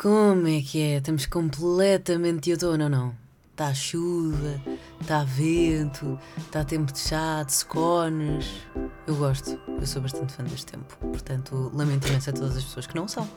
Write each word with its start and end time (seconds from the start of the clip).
Como 0.00 0.46
é 0.46 0.60
que 0.60 0.80
é? 0.80 0.98
Estamos 0.98 1.26
completamente 1.26 2.44
de 2.44 2.52
outono 2.52 2.84
ou 2.84 2.88
não? 2.88 3.16
Está 3.50 3.74
chuva, 3.74 4.62
está 5.00 5.24
vento, 5.24 6.16
está 6.36 6.62
tempo 6.62 6.92
de 6.92 7.00
chá, 7.00 7.42
de 7.42 7.52
scones. 7.52 8.46
Eu 9.08 9.16
gosto, 9.16 9.58
eu 9.66 9.84
sou 9.84 10.00
bastante 10.00 10.34
fã 10.34 10.44
deste 10.44 10.66
tempo. 10.66 10.96
Portanto, 10.98 11.72
lamento 11.74 12.06
imenso 12.06 12.30
a 12.30 12.32
todas 12.32 12.56
as 12.56 12.62
pessoas 12.62 12.86
que 12.86 12.94
não 12.94 13.08
são. 13.08 13.28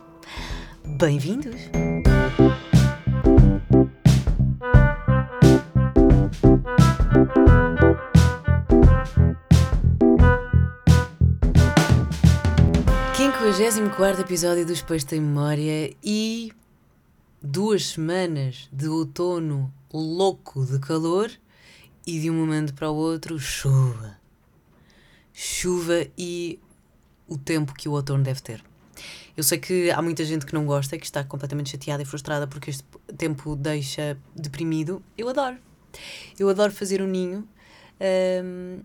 Bem-vindos! 1.00 1.56
Quinquagésimo 13.62 13.92
quarto 13.92 14.22
episódio 14.22 14.66
dos 14.66 14.82
Peixes 14.82 15.04
Tem 15.04 15.22
Memória 15.22 15.96
e 16.04 16.52
duas 17.40 17.90
semanas 17.90 18.68
de 18.74 18.88
outono 18.88 19.72
louco 19.94 20.66
de 20.66 20.80
calor 20.80 21.30
e 22.08 22.20
de 22.20 22.32
um 22.32 22.34
momento 22.34 22.74
para 22.74 22.90
o 22.90 22.96
outro 22.96 23.38
chuva. 23.38 24.18
Chuva 25.32 26.08
e 26.18 26.60
o 27.28 27.38
tempo 27.38 27.76
que 27.76 27.88
o 27.88 27.92
outono 27.92 28.24
deve 28.24 28.42
ter. 28.42 28.64
Eu 29.38 29.44
sei 29.44 29.60
que 29.60 29.92
há 29.92 30.02
muita 30.02 30.26
gente 30.26 30.44
que 30.44 30.56
não 30.56 30.66
gosta, 30.66 30.98
que 30.98 31.06
está 31.06 31.24
completamente 31.24 31.70
chateada 31.70 32.02
e 32.02 32.06
frustrada 32.06 32.48
porque 32.48 32.72
este 32.72 32.84
tempo 33.16 33.56
deixa 33.56 34.18
deprimido. 34.36 35.04
Eu 35.16 35.30
adoro. 35.30 35.58
Eu 36.40 36.50
adoro 36.50 36.72
fazer 36.72 37.00
um 37.00 37.08
ninho 37.08 37.48
hum, 38.44 38.80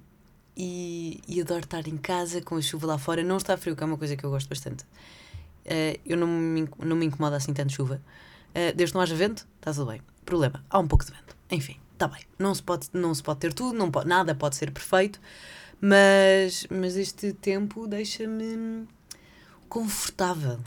e, 0.57 1.21
e 1.29 1.41
adoro 1.41 1.65
estar 1.65 1.87
em 1.87 1.97
casa 1.97 2.41
com 2.41 2.57
a 2.57 2.63
chuva 2.63 2.87
lá 2.87 2.99
fora. 2.99 3.23
Não 3.23 3.37
está 3.37 3.57
frio, 3.57 3.77
que 3.77 3.83
é 3.83 3.87
uma 3.87 3.99
coisa 3.99 4.17
que 4.17 4.25
eu 4.25 4.31
gosto 4.31 4.49
bastante. 4.49 4.85
Uh, 5.65 5.99
eu 6.07 6.17
não 6.17 6.27
me, 6.27 6.69
não 6.79 6.97
me 6.97 7.07
incomoda 7.07 7.37
assim 7.37 7.53
tanto 7.53 7.73
chuva. 7.73 8.01
Uh, 8.51 8.75
desde 8.75 8.93
que 8.93 8.95
não 8.95 9.03
haja 9.03 9.15
vento, 9.15 9.47
está 9.59 9.73
tudo 9.73 9.91
bem. 9.91 10.01
Problema, 10.25 10.65
há 10.71 10.79
um 10.79 10.89
pouco 10.89 11.05
de 11.05 11.13
vento. 11.13 11.37
Enfim, 11.51 11.77
está 11.93 12.09
bem. 12.09 12.23
Não 12.39 12.55
se 12.55 12.63
pode, 12.63 12.89
não 12.93 13.15
se 13.15 13.23
pode 13.23 13.41
ter 13.41 13.53
tudo, 13.53 13.77
não 13.77 13.91
pode, 13.91 14.09
nada 14.09 14.35
pode 14.35 14.57
ser 14.57 14.71
perfeito, 14.71 15.21
mas, 15.81 16.67
mas 16.71 16.97
este 16.97 17.33
tempo 17.33 17.87
deixa-me 17.87 18.87
confortável. 19.69 20.59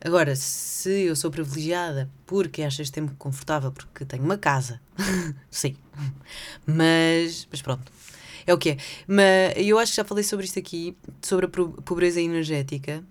Agora, 0.00 0.36
se 0.36 1.06
eu 1.06 1.16
sou 1.16 1.30
privilegiada 1.30 2.08
porque 2.24 2.62
acho 2.62 2.82
este 2.82 2.92
tempo 2.92 3.14
confortável, 3.18 3.72
porque 3.72 4.04
tenho 4.04 4.22
uma 4.22 4.38
casa, 4.38 4.80
sim. 5.50 5.76
Mas, 6.64 7.48
mas 7.50 7.60
pronto, 7.62 7.90
é 8.48 8.54
o 8.54 8.58
que 8.58 8.70
é. 8.70 8.76
Mas 9.06 9.54
eu 9.56 9.78
acho 9.78 9.92
que 9.92 9.96
já 9.96 10.04
falei 10.04 10.24
sobre 10.24 10.46
isto 10.46 10.58
aqui, 10.58 10.96
sobre 11.22 11.46
a 11.46 11.48
pobreza 11.48 12.20
energética. 12.20 13.04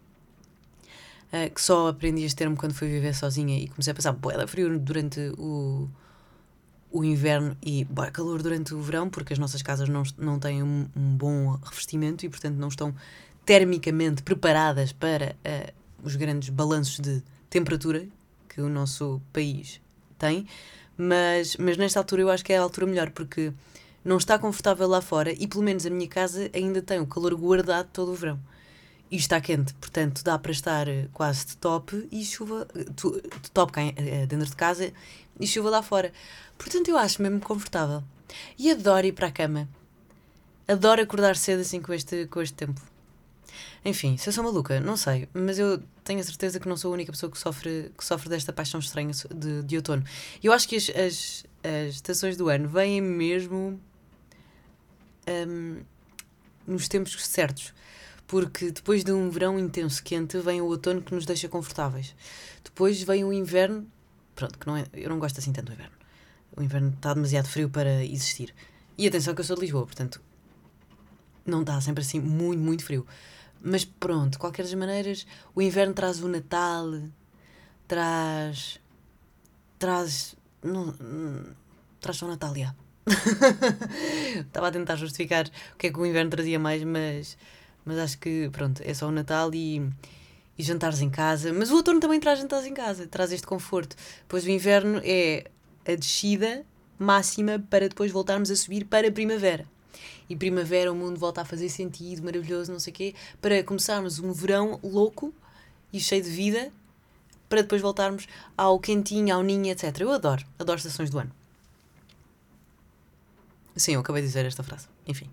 Uh, 1.27 1.53
que 1.53 1.61
só 1.61 1.89
aprendi 1.89 2.23
este 2.23 2.37
termo 2.37 2.55
quando 2.55 2.73
fui 2.73 2.87
viver 2.87 3.13
sozinha 3.13 3.59
e 3.59 3.67
comecei 3.67 3.91
a 3.91 3.93
passar 3.93 4.13
boeda 4.13 4.47
frio 4.47 4.79
durante 4.79 5.19
o, 5.37 5.89
o 6.89 7.03
inverno 7.03 7.55
e 7.61 7.83
boa 7.83 8.09
calor 8.09 8.41
durante 8.41 8.73
o 8.73 8.79
verão, 8.81 9.09
porque 9.09 9.33
as 9.33 9.39
nossas 9.39 9.61
casas 9.61 9.89
não, 9.89 10.03
não 10.17 10.39
têm 10.39 10.63
um, 10.63 10.87
um 10.95 11.17
bom 11.17 11.51
revestimento 11.63 12.25
e, 12.25 12.29
portanto, 12.29 12.55
não 12.55 12.69
estão 12.69 12.95
termicamente 13.45 14.23
preparadas 14.23 14.93
para 14.93 15.35
uh, 15.45 15.73
os 16.01 16.15
grandes 16.15 16.49
balanços 16.49 16.99
de 16.99 17.21
temperatura 17.49 18.07
que 18.47 18.61
o 18.61 18.69
nosso 18.69 19.21
país 19.31 19.81
tem. 20.17 20.47
Mas, 20.97 21.57
mas 21.57 21.77
nesta 21.77 21.99
altura 21.99 22.23
eu 22.23 22.29
acho 22.31 22.43
que 22.43 22.53
é 22.53 22.57
a 22.57 22.61
altura 22.61 22.87
melhor, 22.87 23.11
porque 23.11 23.53
não 24.07 24.15
está 24.15 24.39
confortável 24.39 24.87
lá 24.87 25.01
fora 25.01 25.33
e 25.33 25.45
pelo 25.45 25.61
menos 25.61 25.85
a 25.85 25.89
minha 25.89 26.07
casa 26.07 26.49
ainda 26.53 26.81
tem 26.81 26.97
o 26.97 27.05
calor 27.05 27.35
guardado 27.35 27.89
todo 27.91 28.13
o 28.13 28.15
verão. 28.15 28.39
E 29.11 29.17
está 29.17 29.39
quente, 29.41 29.73
portanto 29.75 30.23
dá 30.23 30.39
para 30.39 30.51
estar 30.51 30.87
eh, 30.87 31.07
quase 31.13 31.45
de 31.47 31.57
top 31.57 32.07
e 32.09 32.23
chuva, 32.23 32.67
eh, 32.73 32.83
de 32.85 33.51
top 33.51 33.73
eh, 33.77 34.25
dentro 34.25 34.47
de 34.47 34.55
casa 34.55 34.93
e 35.37 35.45
chuva 35.45 35.69
lá 35.69 35.81
fora. 35.81 36.13
Portanto 36.57 36.87
eu 36.87 36.97
acho 36.97 37.21
mesmo 37.21 37.41
confortável. 37.41 38.01
E 38.57 38.71
adoro 38.71 39.05
ir 39.05 39.11
para 39.11 39.27
a 39.27 39.31
cama. 39.31 39.67
Adoro 40.67 41.01
acordar 41.01 41.35
cedo 41.35 41.59
assim 41.59 41.81
com 41.81 41.93
este, 41.93 42.27
com 42.27 42.41
este 42.41 42.55
tempo. 42.55 42.81
Enfim, 43.83 44.15
se 44.17 44.29
eu 44.29 44.33
sou 44.33 44.43
maluca, 44.43 44.79
não 44.79 44.95
sei, 44.97 45.27
mas 45.33 45.59
eu 45.59 45.81
tenho 46.03 46.19
a 46.19 46.23
certeza 46.23 46.59
que 46.59 46.67
não 46.67 46.77
sou 46.77 46.91
a 46.91 46.93
única 46.93 47.11
pessoa 47.11 47.31
que 47.31 47.37
sofre, 47.37 47.91
que 47.97 48.03
sofre 48.03 48.29
desta 48.29 48.53
paixão 48.53 48.79
estranha 48.79 49.11
de, 49.33 49.63
de 49.63 49.75
outono. 49.75 50.03
Eu 50.41 50.51
acho 50.53 50.67
que 50.67 50.75
as, 50.77 50.89
as, 50.89 51.45
as 51.63 51.95
estações 51.95 52.35
do 52.35 52.49
ano 52.49 52.67
vêm 52.67 53.01
mesmo 53.01 53.79
um, 55.27 55.81
nos 56.65 56.87
tempos 56.87 57.25
certos. 57.25 57.73
Porque 58.25 58.71
depois 58.71 59.03
de 59.03 59.11
um 59.11 59.29
verão 59.29 59.57
intenso 59.57 60.03
quente, 60.03 60.37
vem 60.39 60.61
o 60.61 60.65
outono 60.65 61.01
que 61.01 61.15
nos 61.15 61.25
deixa 61.25 61.47
confortáveis. 61.47 62.13
Depois 62.63 63.01
vem 63.01 63.23
o 63.23 63.31
inverno, 63.31 63.87
pronto, 64.35 64.59
que 64.59 64.67
não 64.67 64.75
é, 64.75 64.85
eu 64.93 65.09
não 65.09 65.17
gosto 65.17 65.39
assim 65.39 65.53
tanto 65.53 65.67
do 65.67 65.73
inverno. 65.73 65.95
O 66.55 66.61
inverno 66.61 66.89
está 66.89 67.13
demasiado 67.13 67.47
frio 67.47 67.69
para 67.69 68.03
existir. 68.03 68.53
E 68.97 69.07
atenção 69.07 69.33
que 69.33 69.41
eu 69.41 69.45
sou 69.45 69.55
de 69.55 69.61
Lisboa, 69.61 69.85
portanto, 69.85 70.21
não 71.45 71.61
está 71.61 71.79
sempre 71.79 72.01
assim 72.01 72.19
muito, 72.19 72.59
muito 72.59 72.83
frio. 72.83 73.05
Mas 73.61 73.85
pronto, 73.85 74.33
de 74.33 74.37
qualquer 74.37 74.63
das 74.63 74.73
maneiras, 74.73 75.25
o 75.55 75.61
inverno 75.61 75.93
traz 75.93 76.21
o 76.21 76.27
Natal, 76.27 77.01
traz. 77.87 78.79
traz. 79.79 80.35
Não, 80.61 80.93
traz 82.01 82.17
só 82.17 82.25
o 82.25 82.29
Natal, 82.29 82.53
já. 82.55 82.75
Estava 84.47 84.67
a 84.67 84.71
tentar 84.71 84.95
justificar 84.95 85.47
o 85.73 85.77
que 85.77 85.87
é 85.87 85.91
que 85.91 85.99
o 85.99 86.05
inverno 86.05 86.29
trazia 86.29 86.59
mais, 86.59 86.83
mas, 86.83 87.37
mas 87.85 87.97
acho 87.97 88.17
que, 88.17 88.49
pronto, 88.51 88.81
é 88.83 88.93
só 88.93 89.07
o 89.07 89.11
Natal 89.11 89.49
e, 89.53 89.81
e 90.57 90.63
jantares 90.63 91.01
em 91.01 91.09
casa. 91.09 91.53
Mas 91.53 91.71
o 91.71 91.75
outono 91.75 91.99
também 91.99 92.19
traz 92.19 92.39
jantares 92.39 92.65
em 92.65 92.73
casa, 92.73 93.07
traz 93.07 93.31
este 93.31 93.47
conforto. 93.47 93.95
Pois 94.27 94.45
o 94.45 94.49
inverno 94.49 95.01
é 95.03 95.45
a 95.87 95.95
descida 95.95 96.65
máxima 96.99 97.63
para 97.69 97.87
depois 97.87 98.11
voltarmos 98.11 98.51
a 98.51 98.55
subir 98.55 98.85
para 98.85 99.07
a 99.07 99.11
primavera. 99.11 99.65
E 100.29 100.35
primavera 100.35 100.91
o 100.91 100.95
mundo 100.95 101.17
volta 101.17 101.41
a 101.41 101.45
fazer 101.45 101.69
sentido, 101.69 102.23
maravilhoso, 102.23 102.71
não 102.71 102.79
sei 102.79 102.91
o 102.91 102.95
quê, 102.95 103.15
para 103.41 103.63
começarmos 103.63 104.19
um 104.19 104.33
verão 104.33 104.79
louco 104.83 105.33
e 105.93 105.99
cheio 105.99 106.21
de 106.21 106.29
vida, 106.29 106.71
para 107.47 107.61
depois 107.61 107.81
voltarmos 107.81 108.27
ao 108.57 108.77
quentinho, 108.77 109.33
ao 109.33 109.41
ninho, 109.41 109.67
etc. 109.67 110.01
Eu 110.01 110.11
adoro, 110.11 110.45
adoro 110.59 110.77
estações 110.77 111.09
do 111.09 111.19
ano. 111.19 111.31
Sim, 113.77 113.93
eu 113.93 114.01
acabei 114.01 114.21
de 114.21 114.27
dizer 114.27 114.45
esta 114.45 114.63
frase. 114.63 114.87
Enfim. 115.07 115.29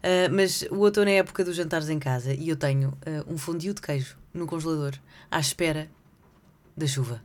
Uh, 0.00 0.32
mas 0.32 0.62
o 0.70 0.76
outono 0.76 1.10
é 1.10 1.14
a 1.14 1.16
época 1.16 1.44
dos 1.44 1.56
jantares 1.56 1.88
em 1.88 1.98
casa 1.98 2.32
e 2.32 2.48
eu 2.48 2.56
tenho 2.56 2.90
uh, 2.90 3.32
um 3.32 3.36
fondue 3.36 3.74
de 3.74 3.82
queijo 3.82 4.16
no 4.32 4.46
congelador 4.46 4.94
à 5.30 5.38
espera 5.38 5.90
da 6.76 6.86
chuva. 6.86 7.22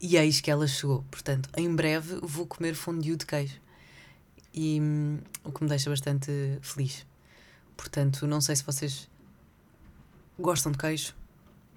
E 0.00 0.16
eis 0.16 0.40
que 0.40 0.50
ela 0.50 0.66
chegou. 0.66 1.04
Portanto, 1.10 1.48
em 1.56 1.74
breve 1.74 2.18
vou 2.22 2.46
comer 2.46 2.74
fondue 2.74 3.16
de 3.16 3.24
queijo. 3.24 3.60
E 4.52 4.80
um, 4.80 5.18
o 5.44 5.52
que 5.52 5.62
me 5.62 5.68
deixa 5.68 5.88
bastante 5.88 6.30
feliz. 6.60 7.06
Portanto, 7.76 8.26
não 8.26 8.40
sei 8.40 8.56
se 8.56 8.64
vocês 8.64 9.08
gostam 10.38 10.72
de 10.72 10.78
queijo, 10.78 11.14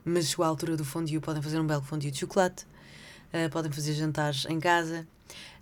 mas 0.03 0.29
chegou 0.29 0.43
a 0.43 0.47
altura 0.49 0.75
do 0.75 0.83
fondue. 0.83 1.19
Podem 1.19 1.41
fazer 1.41 1.59
um 1.59 1.67
belo 1.67 1.81
fondue 1.81 2.11
de 2.11 2.19
chocolate, 2.19 2.65
uh, 3.33 3.49
podem 3.51 3.71
fazer 3.71 3.93
jantares 3.93 4.45
em 4.49 4.59
casa, 4.59 5.07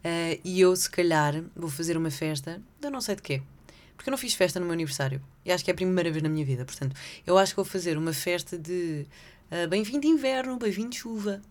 Uh, 0.04 0.40
e 0.44 0.60
eu, 0.60 0.76
se 0.76 0.90
calhar, 0.90 1.44
vou 1.56 1.70
fazer 1.70 1.96
uma 1.96 2.12
festa, 2.12 2.62
eu 2.82 2.92
não 2.92 3.02
sei 3.02 3.16
de 3.16 3.22
quê. 3.22 3.42
Porque 3.96 4.10
eu 4.10 4.12
não 4.12 4.18
fiz 4.18 4.34
festa 4.34 4.60
no 4.60 4.66
meu 4.66 4.74
aniversário. 4.74 5.22
E 5.46 5.52
acho 5.52 5.64
que 5.64 5.72
é 5.72 5.74
a 5.74 5.76
primeira 5.76 6.12
vez 6.12 6.22
na 6.22 6.30
minha 6.30 6.46
vida. 6.46 6.66
Portanto, 6.66 6.96
eu 7.26 7.38
acho 7.38 7.54
que 7.54 7.56
vou 7.56 7.66
fazer 7.66 7.98
uma 7.98 8.12
festa 8.12 8.58
de 8.58 9.06
uh, 9.52 9.68
bem-vindo 9.70 10.06
inverno, 10.06 10.58
bem-vindo 10.58 10.94
chuva. 10.96 11.42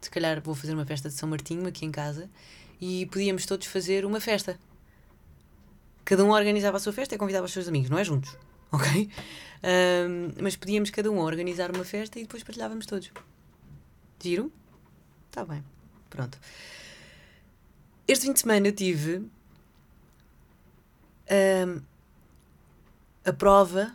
Se 0.00 0.10
calhar 0.10 0.40
vou 0.40 0.54
fazer 0.54 0.74
uma 0.74 0.86
festa 0.86 1.08
de 1.08 1.14
São 1.14 1.28
Martinho 1.28 1.66
aqui 1.66 1.84
em 1.84 1.90
casa 1.90 2.30
e 2.80 3.06
podíamos 3.06 3.44
todos 3.44 3.66
fazer 3.66 4.04
uma 4.04 4.20
festa. 4.20 4.58
Cada 6.04 6.24
um 6.24 6.30
organizava 6.30 6.78
a 6.78 6.80
sua 6.80 6.92
festa 6.92 7.14
e 7.14 7.18
convidava 7.18 7.44
os 7.44 7.52
seus 7.52 7.68
amigos, 7.68 7.90
não 7.90 7.98
é 7.98 8.04
juntos, 8.04 8.34
ok? 8.72 9.10
mas 10.40 10.56
podíamos 10.56 10.88
cada 10.88 11.10
um 11.10 11.18
organizar 11.18 11.74
uma 11.74 11.84
festa 11.84 12.18
e 12.18 12.22
depois 12.22 12.42
partilhávamos 12.42 12.86
todos. 12.86 13.10
Giro? 14.22 14.52
Tá 15.30 15.44
bem. 15.44 15.62
Pronto. 16.08 16.38
Este 18.08 18.24
fim 18.24 18.32
de 18.32 18.40
semana 18.40 18.66
eu 18.66 18.72
tive 18.72 19.18
um, 21.30 21.82
a 23.22 23.32
prova 23.34 23.94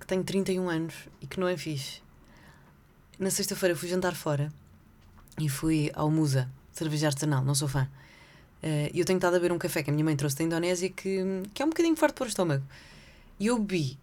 que 0.00 0.06
tenho 0.08 0.24
31 0.24 0.68
anos 0.68 0.94
e 1.20 1.28
que 1.28 1.38
não 1.38 1.46
é 1.46 1.56
fixe. 1.56 2.02
Na 3.20 3.30
sexta-feira 3.30 3.76
fui 3.76 3.88
jantar 3.88 4.16
fora 4.16 4.52
e 5.38 5.48
fui 5.48 5.92
ao 5.94 6.10
Musa, 6.10 6.50
cerveja 6.72 7.06
artesanal, 7.06 7.44
não 7.44 7.54
sou 7.54 7.68
fã. 7.68 7.88
Uh, 8.64 8.90
e 8.92 8.98
eu 8.98 9.04
tenho 9.04 9.18
estado 9.18 9.36
a 9.36 9.38
beber 9.38 9.52
um 9.52 9.58
café 9.58 9.84
que 9.84 9.90
a 9.90 9.92
minha 9.92 10.04
mãe 10.04 10.16
trouxe 10.16 10.38
da 10.38 10.42
Indonésia 10.42 10.90
que, 10.90 11.22
que 11.54 11.62
é 11.62 11.64
um 11.64 11.68
bocadinho 11.68 11.94
forte 11.94 12.14
para 12.14 12.24
o 12.24 12.28
estômago. 12.28 12.64
E 13.38 13.46
eu 13.46 13.60
bebi, 13.60 13.96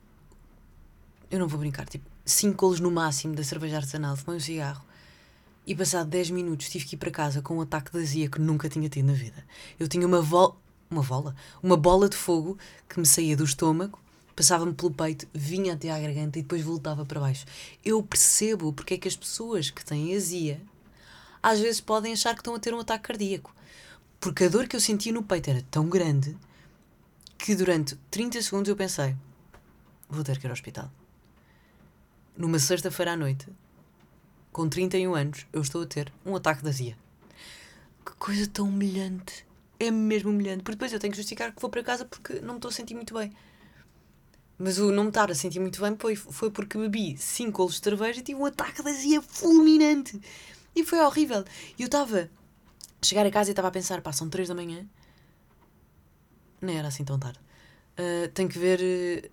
eu 1.29 1.37
não 1.37 1.49
vou 1.49 1.59
brincar, 1.59 1.85
tipo 1.85 2.09
5 2.23 2.55
colos 2.55 2.79
no 2.79 2.89
máximo 2.89 3.35
da 3.35 3.43
cerveja 3.43 3.75
artesanal, 3.75 4.15
fumei 4.15 4.37
um 4.37 4.39
cigarro 4.39 4.86
e 5.67 5.75
passado 5.75 6.07
10 6.07 6.29
minutos 6.31 6.69
tive 6.69 6.85
que 6.85 6.95
ir 6.95 6.97
para 6.97 7.11
casa 7.11 7.41
com 7.41 7.57
um 7.57 7.61
ataque 7.61 7.91
de 7.91 7.99
azia 7.99 8.29
que 8.29 8.39
nunca 8.39 8.69
tinha 8.69 8.87
tido 8.87 9.07
na 9.07 9.13
vida. 9.13 9.45
Eu 9.77 9.89
tinha 9.89 10.07
uma 10.07 10.21
bola. 10.21 10.55
Uma 10.89 11.03
bola? 11.03 11.35
Uma 11.61 11.75
bola 11.75 12.07
de 12.07 12.15
fogo 12.15 12.57
que 12.87 12.97
me 12.97 13.05
saía 13.05 13.35
do 13.35 13.43
estômago, 13.43 13.99
passava-me 14.33 14.73
pelo 14.73 14.89
peito, 14.89 15.27
vinha 15.33 15.73
até 15.73 15.91
à 15.91 15.99
garganta 15.99 16.39
e 16.39 16.41
depois 16.41 16.61
voltava 16.61 17.05
para 17.05 17.19
baixo. 17.19 17.45
Eu 17.83 18.01
percebo 18.01 18.71
porque 18.71 18.93
é 18.93 18.97
que 18.97 19.09
as 19.09 19.17
pessoas 19.17 19.69
que 19.69 19.83
têm 19.83 20.15
azia 20.15 20.61
às 21.43 21.59
vezes 21.59 21.81
podem 21.81 22.13
achar 22.13 22.33
que 22.33 22.39
estão 22.39 22.55
a 22.55 22.59
ter 22.59 22.73
um 22.73 22.79
ataque 22.79 23.09
cardíaco. 23.09 23.53
Porque 24.21 24.45
a 24.45 24.49
dor 24.49 24.65
que 24.69 24.77
eu 24.77 24.79
sentia 24.79 25.11
no 25.11 25.21
peito 25.21 25.49
era 25.49 25.61
tão 25.69 25.89
grande 25.89 26.37
que 27.37 27.53
durante 27.53 27.97
30 28.09 28.41
segundos 28.41 28.69
eu 28.69 28.75
pensei: 28.77 29.13
vou 30.09 30.23
ter 30.23 30.39
que 30.39 30.47
ir 30.47 30.49
ao 30.49 30.53
hospital. 30.53 30.89
Numa 32.37 32.59
sexta-feira 32.59 33.11
à 33.11 33.17
noite, 33.17 33.47
com 34.57 34.67
31 34.67 35.13
anos, 35.13 35.45
eu 35.53 35.61
estou 35.61 35.83
a 35.83 35.85
ter 35.85 36.11
um 36.25 36.35
ataque 36.35 36.63
de 36.63 36.69
azia. 36.69 36.97
Que 38.03 38.11
coisa 38.13 38.47
tão 38.47 38.67
humilhante. 38.67 39.45
É 39.79 39.91
mesmo 39.91 40.31
humilhante. 40.31 40.63
Porque 40.63 40.75
depois 40.75 40.91
eu 40.91 40.99
tenho 40.99 41.11
que 41.11 41.17
justificar 41.17 41.53
que 41.53 41.61
vou 41.61 41.69
para 41.69 41.83
casa 41.83 42.05
porque 42.05 42.41
não 42.41 42.55
me 42.55 42.57
estou 42.57 42.69
a 42.69 42.71
sentir 42.71 42.95
muito 42.95 43.13
bem. 43.13 43.31
Mas 44.57 44.79
o 44.79 44.91
não 44.91 45.03
me 45.03 45.09
estar 45.09 45.29
a 45.29 45.35
sentir 45.35 45.59
muito 45.59 45.79
bem 45.79 45.95
foi, 45.95 46.15
foi 46.15 46.49
porque 46.49 46.75
bebi 46.75 47.15
5 47.15 47.51
golos 47.51 47.75
de 47.75 47.83
cerveja 47.83 48.19
e 48.19 48.23
tive 48.23 48.41
um 48.41 48.47
ataque 48.47 48.81
de 48.81 48.89
azia 48.89 49.21
fulminante. 49.21 50.19
E 50.75 50.83
foi 50.83 51.01
horrível. 51.01 51.45
E 51.77 51.83
eu 51.83 51.85
estava 51.85 52.27
a 52.99 53.05
chegar 53.05 53.27
a 53.27 53.29
casa 53.29 53.51
e 53.51 53.53
estava 53.53 53.67
a 53.67 53.71
pensar, 53.71 54.01
pá, 54.01 54.11
são 54.11 54.27
3 54.27 54.47
da 54.47 54.55
manhã. 54.55 54.83
Nem 56.59 56.79
era 56.79 56.87
assim 56.87 57.05
tão 57.05 57.19
tarde. 57.19 57.39
Uh, 57.93 58.27
tenho 58.33 58.49
que 58.49 58.57
ver 58.57 59.29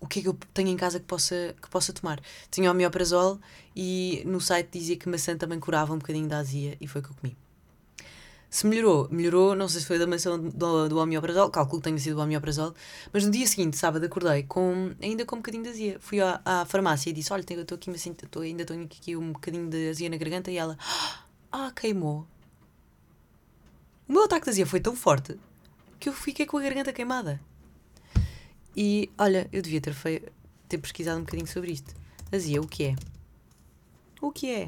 o 0.00 0.06
que 0.06 0.20
é 0.20 0.22
que 0.22 0.28
eu 0.28 0.36
tenho 0.54 0.68
em 0.68 0.76
casa 0.76 0.98
que 0.98 1.06
possa, 1.06 1.54
que 1.60 1.68
possa 1.68 1.92
tomar. 1.92 2.20
Tinha 2.50 2.70
homeoprazol 2.70 3.38
e 3.76 4.22
no 4.26 4.40
site 4.40 4.70
dizia 4.72 4.96
que 4.96 5.08
maçã 5.08 5.36
também 5.36 5.60
curava 5.60 5.92
um 5.92 5.98
bocadinho 5.98 6.28
da 6.28 6.38
azia 6.38 6.76
e 6.80 6.86
foi 6.86 7.00
o 7.00 7.04
que 7.04 7.10
eu 7.10 7.16
comi. 7.20 7.36
Se 8.48 8.66
melhorou, 8.66 9.06
melhorou, 9.12 9.54
não 9.54 9.68
sei 9.68 9.80
se 9.80 9.86
foi 9.86 9.96
da 9.96 10.08
maçã 10.08 10.36
do, 10.36 10.88
do 10.88 10.98
homeoprazol, 10.98 11.50
calculo 11.50 11.80
que 11.80 11.84
tenha 11.84 11.98
sido 11.98 12.16
do 12.16 12.22
homeoprazol, 12.22 12.74
mas 13.12 13.24
no 13.24 13.30
dia 13.30 13.46
seguinte, 13.46 13.76
sábado, 13.76 14.04
acordei 14.04 14.42
com, 14.42 14.92
ainda 15.00 15.24
com 15.24 15.36
um 15.36 15.38
bocadinho 15.38 15.62
de 15.62 15.68
azia. 15.68 15.98
Fui 16.00 16.20
à, 16.20 16.40
à 16.44 16.64
farmácia 16.64 17.10
e 17.10 17.12
disse: 17.12 17.32
Olha, 17.32 17.44
eu 17.48 17.62
estou 17.62 17.76
aqui, 17.76 17.88
mas 17.90 18.04
estou, 18.04 18.42
ainda 18.42 18.64
tenho 18.64 18.82
aqui 18.82 19.16
um 19.16 19.32
bocadinho 19.32 19.68
de 19.68 19.90
azia 19.90 20.10
na 20.10 20.16
garganta. 20.16 20.50
E 20.50 20.56
ela: 20.56 20.76
Ah, 21.52 21.70
queimou. 21.70 22.26
O 24.08 24.12
meu 24.12 24.24
ataque 24.24 24.46
de 24.46 24.50
azia 24.50 24.66
foi 24.66 24.80
tão 24.80 24.96
forte 24.96 25.38
que 26.00 26.08
eu 26.08 26.12
fiquei 26.12 26.44
com 26.44 26.58
a 26.58 26.62
garganta 26.62 26.92
queimada. 26.92 27.40
E 28.76 29.10
olha, 29.18 29.48
eu 29.52 29.62
devia 29.62 29.80
ter, 29.80 29.94
feio, 29.94 30.22
ter 30.68 30.78
pesquisado 30.78 31.18
um 31.18 31.24
bocadinho 31.24 31.46
sobre 31.46 31.72
isto. 31.72 31.94
Azia, 32.32 32.60
o 32.60 32.66
que 32.66 32.84
é? 32.84 32.96
O 34.20 34.30
que 34.30 34.50
é? 34.50 34.66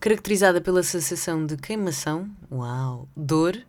caracterizada 0.00 0.60
pela 0.60 0.82
sensação 0.82 1.44
de 1.44 1.56
queimação, 1.56 2.30
uau, 2.50 3.08
dor 3.16 3.60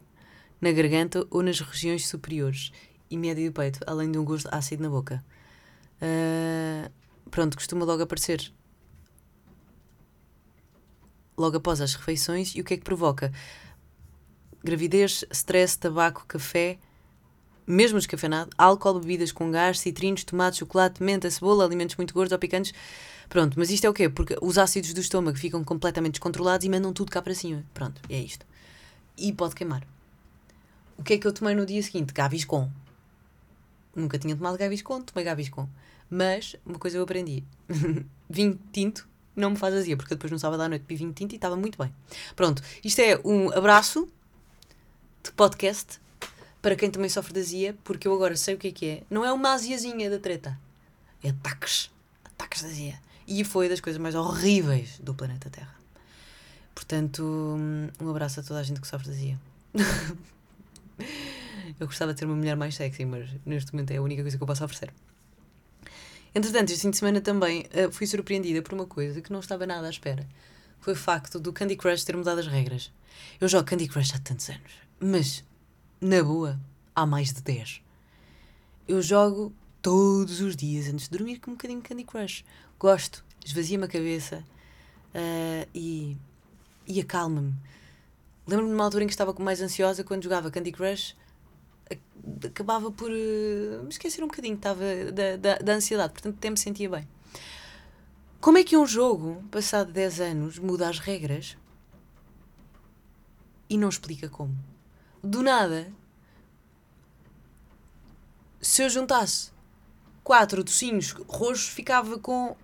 na 0.61 0.71
garganta 0.71 1.25
ou 1.29 1.41
nas 1.41 1.59
regiões 1.59 2.07
superiores 2.07 2.71
e 3.09 3.17
médio 3.17 3.49
do 3.49 3.53
peito, 3.53 3.79
além 3.87 4.11
de 4.11 4.17
um 4.19 4.23
gosto 4.23 4.47
ácido 4.53 4.83
na 4.83 4.89
boca. 4.89 5.23
Uh, 6.01 6.91
pronto, 7.31 7.57
costuma 7.57 7.83
logo 7.83 8.03
aparecer 8.03 8.53
logo 11.35 11.57
após 11.57 11.81
as 11.81 11.95
refeições 11.95 12.55
e 12.55 12.61
o 12.61 12.63
que 12.63 12.75
é 12.75 12.77
que 12.77 12.83
provoca? 12.83 13.31
Gravidez, 14.63 15.25
stress, 15.31 15.79
tabaco, 15.79 16.25
café, 16.27 16.77
mesmo 17.71 17.99
descafeinado, 17.99 18.49
álcool, 18.57 18.99
bebidas 18.99 19.31
com 19.31 19.51
gás, 19.51 19.79
citrinos, 19.79 20.23
tomate, 20.23 20.57
chocolate, 20.57 21.01
menta, 21.01 21.29
cebola, 21.29 21.63
alimentos 21.63 21.95
muito 21.95 22.13
gordos 22.13 22.31
ou 22.31 22.39
picantes, 22.39 22.73
Pronto, 23.29 23.59
mas 23.59 23.69
isto 23.69 23.85
é 23.85 23.89
o 23.89 23.93
quê? 23.93 24.09
Porque 24.09 24.35
os 24.41 24.57
ácidos 24.57 24.91
do 24.91 24.99
estômago 24.99 25.37
ficam 25.37 25.63
completamente 25.63 26.13
descontrolados 26.13 26.65
e 26.65 26.69
mandam 26.69 26.91
tudo 26.91 27.11
cá 27.11 27.21
para 27.21 27.35
cima. 27.35 27.63
Pronto, 27.75 28.01
é 28.09 28.17
isto. 28.17 28.43
E 29.15 29.31
pode 29.31 29.53
queimar. 29.53 29.85
O 30.97 31.03
que 31.03 31.13
é 31.13 31.17
que 31.19 31.27
eu 31.27 31.31
tomei 31.31 31.53
no 31.53 31.63
dia 31.63 31.81
seguinte? 31.83 32.11
Gaviscon. 32.11 32.69
Nunca 33.95 34.17
tinha 34.17 34.35
tomado 34.35 34.57
Gaviscon, 34.57 35.03
tomei 35.03 35.23
Gaviscon. 35.23 35.69
Mas, 36.09 36.55
uma 36.65 36.79
coisa 36.79 36.97
eu 36.97 37.03
aprendi. 37.03 37.43
vinho 38.27 38.59
tinto 38.73 39.07
não 39.35 39.51
me 39.51 39.55
faz 39.55 39.75
azia, 39.75 39.95
porque 39.95 40.15
depois 40.15 40.31
no 40.31 40.39
sábado 40.39 40.61
à 40.63 40.67
noite 40.67 40.81
bebi 40.81 40.95
vinho 40.95 41.13
tinto 41.13 41.31
e 41.33 41.35
estava 41.35 41.55
muito 41.55 41.77
bem. 41.77 41.93
Pronto, 42.35 42.63
isto 42.83 42.99
é 42.99 43.21
um 43.23 43.51
abraço 43.51 44.09
de 45.23 45.31
podcast 45.33 45.99
para 46.61 46.75
quem 46.75 46.91
também 46.91 47.09
sofre 47.09 47.33
de 47.33 47.39
azia, 47.39 47.75
porque 47.83 48.07
eu 48.07 48.13
agora 48.13 48.35
sei 48.35 48.55
o 48.55 48.57
que 48.57 48.67
é 48.67 48.71
que 48.71 48.85
é. 48.85 49.03
Não 49.09 49.23
é 49.23 49.31
uma 49.31 49.53
aziazinha 49.53 50.09
da 50.09 50.19
treta. 50.19 50.59
É 51.23 51.29
ataques. 51.29 51.89
Ataques 52.25 52.61
de 52.61 52.67
azia. 52.67 52.99
E 53.27 53.43
foi 53.43 53.69
das 53.69 53.79
coisas 53.79 54.01
mais 54.01 54.15
horríveis 54.15 54.99
do 54.99 55.13
planeta 55.13 55.49
Terra. 55.49 55.75
Portanto, 56.73 57.23
um 58.01 58.09
abraço 58.09 58.39
a 58.39 58.43
toda 58.43 58.59
a 58.59 58.63
gente 58.63 58.81
que 58.81 58.87
sofre 58.87 59.09
de 59.09 59.15
azia. 59.15 59.39
eu 61.79 61.87
gostava 61.87 62.13
de 62.13 62.19
ter 62.19 62.25
uma 62.25 62.35
mulher 62.35 62.55
mais 62.55 62.75
sexy, 62.75 63.05
mas 63.05 63.29
neste 63.45 63.73
momento 63.73 63.91
é 63.91 63.97
a 63.97 64.01
única 64.01 64.21
coisa 64.21 64.37
que 64.37 64.43
eu 64.43 64.47
posso 64.47 64.63
oferecer. 64.63 64.91
Entretanto, 66.33 66.71
este 66.71 66.83
fim 66.83 66.91
de 66.91 66.97
semana 66.97 67.21
também 67.21 67.65
uh, 67.73 67.91
fui 67.91 68.05
surpreendida 68.05 68.61
por 68.61 68.73
uma 68.73 68.85
coisa 68.85 69.21
que 69.21 69.31
não 69.31 69.39
estava 69.39 69.65
nada 69.65 69.87
à 69.87 69.89
espera. 69.89 70.27
Foi 70.79 70.93
o 70.93 70.95
facto 70.95 71.39
do 71.39 71.51
Candy 71.51 71.75
Crush 71.75 72.03
ter 72.03 72.15
mudado 72.15 72.39
as 72.39 72.47
regras. 72.47 72.91
Eu 73.39 73.47
jogo 73.47 73.65
Candy 73.65 73.87
Crush 73.87 74.15
há 74.15 74.19
tantos 74.19 74.49
anos, 74.49 74.71
mas, 74.99 75.43
na 76.01 76.23
boa, 76.23 76.59
há 76.95 77.05
mais 77.05 77.33
de 77.33 77.41
10. 77.41 77.81
Eu 78.87 79.01
jogo 79.01 79.53
todos 79.81 80.41
os 80.41 80.55
dias 80.55 80.87
antes 80.87 81.09
de 81.09 81.17
dormir 81.17 81.39
com 81.39 81.51
um 81.51 81.53
bocadinho 81.53 81.81
de 81.81 81.87
Candy 81.87 82.03
Crush 82.03 82.43
gosto, 82.79 83.25
esvazia-me 83.45 83.83
a 83.83 83.87
cabeça 83.87 84.43
uh, 85.13 85.69
e, 85.75 86.17
e 86.87 87.01
acalma-me. 87.01 87.53
Lembro-me 88.47 88.71
de 88.71 88.75
uma 88.75 88.85
altura 88.85 89.03
em 89.03 89.07
que 89.07 89.13
estava 89.13 89.35
mais 89.37 89.61
ansiosa 89.61 90.03
quando 90.03 90.23
jogava 90.23 90.49
Candy 90.49 90.71
Crush, 90.71 91.15
acabava 92.45 92.89
por 92.89 93.11
uh, 93.11 93.83
me 93.83 93.89
esquecer 93.89 94.23
um 94.23 94.27
bocadinho 94.27 94.55
estava 94.55 94.83
da, 95.11 95.35
da, 95.35 95.57
da 95.57 95.73
ansiedade, 95.73 96.13
portanto 96.13 96.37
até 96.37 96.49
me 96.49 96.57
sentia 96.57 96.89
bem. 96.89 97.07
Como 98.39 98.57
é 98.57 98.63
que 98.63 98.77
um 98.77 98.87
jogo, 98.87 99.43
passado 99.51 99.91
10 99.91 100.21
anos, 100.21 100.59
muda 100.59 100.87
as 100.87 100.99
regras 100.99 101.57
e 103.69 103.77
não 103.77 103.89
explica 103.89 104.29
como? 104.29 104.55
Do 105.23 105.41
nada, 105.43 105.91
se 108.61 108.83
eu 108.83 108.89
juntasse 108.89 109.51
quatro 110.23 110.63
docinhos 110.63 111.11
roxos, 111.27 111.67
ficava 111.67 112.17
com 112.19 112.55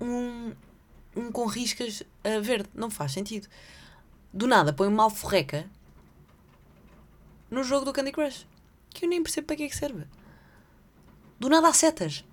um, 0.00 0.52
um 1.16 1.30
com 1.30 1.46
riscas 1.46 2.00
uh, 2.00 2.42
verde. 2.42 2.68
Não 2.74 2.90
faz 2.90 3.12
sentido. 3.12 3.48
Do 4.32 4.46
nada 4.46 4.72
põe 4.72 4.88
uma 4.88 5.04
alforreca 5.04 5.70
no 7.50 7.62
jogo 7.62 7.84
do 7.84 7.92
Candy 7.92 8.12
Crush. 8.12 8.46
Que 8.90 9.04
eu 9.04 9.08
nem 9.08 9.22
percebo 9.22 9.46
para 9.46 9.56
que 9.56 9.62
é 9.64 9.68
que 9.68 9.76
serve. 9.76 10.04
Do 11.38 11.48
nada 11.48 11.68
há 11.68 11.72
setas. 11.72 12.24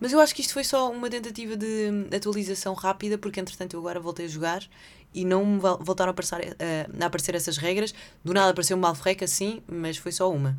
Mas 0.00 0.12
eu 0.12 0.20
acho 0.20 0.34
que 0.34 0.42
isto 0.42 0.52
foi 0.52 0.64
só 0.64 0.90
uma 0.90 1.08
tentativa 1.08 1.56
de 1.56 2.08
atualização 2.14 2.74
rápida, 2.74 3.16
porque 3.16 3.40
entretanto 3.40 3.74
eu 3.74 3.80
agora 3.80 3.98
voltei 3.98 4.26
a 4.26 4.28
jogar 4.28 4.68
e 5.16 5.24
não 5.24 5.58
voltaram 5.58 6.10
a 6.10 6.12
aparecer, 6.12 6.52
uh, 6.52 7.02
a 7.02 7.06
aparecer 7.06 7.34
essas 7.34 7.56
regras. 7.56 7.94
Do 8.22 8.34
nada 8.34 8.50
apareceu 8.50 8.76
uma 8.76 8.88
alforreca, 8.88 9.26
sim, 9.26 9.62
mas 9.66 9.96
foi 9.96 10.12
só 10.12 10.30
uma. 10.30 10.56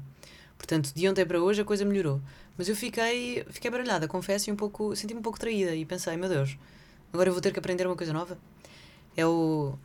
Portanto, 0.57 0.91
de 0.93 1.07
ontem 1.07 1.23
para 1.23 1.39
hoje 1.39 1.61
a 1.61 1.65
coisa 1.65 1.85
melhorou. 1.85 2.19
Mas 2.57 2.67
eu 2.67 2.75
fiquei, 2.75 3.45
fiquei 3.51 3.69
baralhada, 3.69 4.07
confesso, 4.07 4.49
e 4.49 4.53
um 4.53 4.55
pouco, 4.55 4.95
senti-me 4.95 5.19
um 5.19 5.23
pouco 5.23 5.39
traída 5.39 5.75
e 5.75 5.85
pensei, 5.85 6.17
meu 6.17 6.27
Deus, 6.27 6.57
agora 7.13 7.29
eu 7.29 7.33
vou 7.33 7.39
ter 7.39 7.53
que 7.53 7.59
aprender 7.59 7.85
uma 7.85 7.95
coisa 7.95 8.11
nova. 8.11 8.35
É 9.15 9.23
o, 9.27 9.77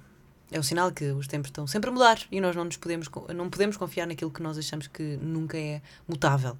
é 0.51 0.59
o 0.59 0.63
sinal 0.63 0.91
que 0.91 1.05
os 1.05 1.27
tempos 1.27 1.49
estão 1.49 1.67
sempre 1.67 1.91
a 1.91 1.93
mudar 1.93 2.19
e 2.31 2.41
nós 2.41 2.57
não 2.57 2.65
nos 2.65 2.79
podemos, 2.79 3.11
não 3.37 3.51
podemos 3.51 3.77
confiar 3.77 4.07
naquilo 4.07 4.31
que 4.31 4.43
nós 4.43 4.57
achamos 4.57 4.87
que 4.87 5.19
nunca 5.19 5.59
é 5.59 5.83
mutável. 6.09 6.57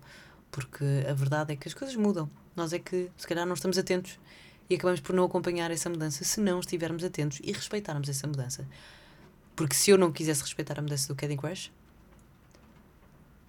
Porque 0.51 0.85
a 1.09 1.15
verdade 1.15 1.55
é 1.55 1.57
que 1.57 1.67
as 1.67 1.73
coisas 1.73 1.97
mudam. 1.97 2.29
Nós 2.55 2.75
é 2.75 2.79
que, 2.79 3.11
se 3.17 3.27
calhar, 3.27 3.47
não 3.47 3.55
estamos 3.55 3.79
atentos 3.79 4.19
e 4.73 4.77
acabamos 4.77 5.01
por 5.01 5.15
não 5.15 5.25
acompanhar 5.25 5.71
essa 5.71 5.91
mudança 5.91 6.25
se 6.25 6.41
não 6.41 6.59
estivermos 6.59 7.05
atentos 7.05 7.41
e 7.43 7.53
respeitarmos 7.53 8.09
essa 8.09 8.27
mudança. 8.27 8.67
Porque 9.55 9.75
se 9.75 9.91
eu 9.91 9.99
não 9.99 10.11
quisesse 10.11 10.41
respeitar 10.41 10.79
a 10.79 10.83
mudança 10.83 11.09
do 11.09 11.15
Candy 11.15 11.37
Crush, 11.37 11.71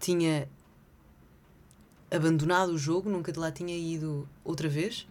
tinha 0.01 0.49
abandonado 2.11 2.73
o 2.73 2.77
jogo, 2.77 3.09
nunca 3.09 3.31
de 3.31 3.39
lá 3.39 3.51
tinha 3.53 3.75
ido 3.75 4.27
outra 4.43 4.67
vez 4.67 5.07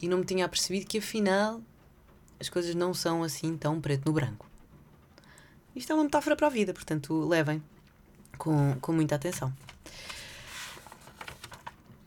e 0.00 0.08
não 0.08 0.18
me 0.18 0.24
tinha 0.24 0.44
apercebido 0.44 0.86
que 0.86 0.98
afinal 0.98 1.60
as 2.38 2.48
coisas 2.48 2.74
não 2.76 2.94
são 2.94 3.24
assim 3.24 3.56
tão 3.56 3.80
preto 3.80 4.06
no 4.06 4.12
branco. 4.12 4.48
Isto 5.74 5.90
é 5.90 5.94
uma 5.96 6.04
metáfora 6.04 6.36
para 6.36 6.46
a 6.46 6.50
vida, 6.50 6.72
portanto 6.72 7.26
levem 7.26 7.60
com, 8.38 8.76
com 8.80 8.92
muita 8.92 9.16
atenção. 9.16 9.52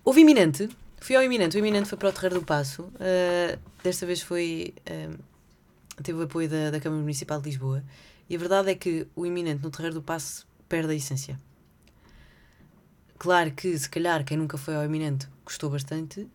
Houve 0.05 0.21
iminente, 0.21 0.69
fui 0.99 1.15
ao 1.15 1.23
iminente, 1.23 1.57
o 1.57 1.59
iminente 1.59 1.89
foi 1.89 1.97
para 1.97 2.09
o 2.09 2.11
Terreiro 2.11 2.39
do 2.39 2.45
Passo, 2.45 2.83
uh, 2.83 3.59
desta 3.83 4.05
vez 4.05 4.21
foi. 4.21 4.73
Uh, 4.89 5.17
teve 6.01 6.17
o 6.19 6.23
apoio 6.23 6.47
da, 6.47 6.71
da 6.71 6.79
Câmara 6.79 7.01
Municipal 7.01 7.41
de 7.41 7.49
Lisboa 7.49 7.83
e 8.29 8.35
a 8.35 8.39
verdade 8.39 8.69
é 8.69 8.75
que 8.75 9.07
o 9.15 9.25
iminente 9.25 9.63
no 9.63 9.71
Terreiro 9.71 9.95
do 9.95 10.01
Passo 10.01 10.47
perde 10.67 10.93
a 10.93 10.95
essência. 10.95 11.39
Claro 13.17 13.51
que, 13.51 13.77
se 13.77 13.89
calhar, 13.89 14.23
quem 14.23 14.37
nunca 14.37 14.57
foi 14.57 14.75
ao 14.75 14.83
Eminente 14.83 15.27
gostou 15.43 15.69
bastante. 15.69 16.25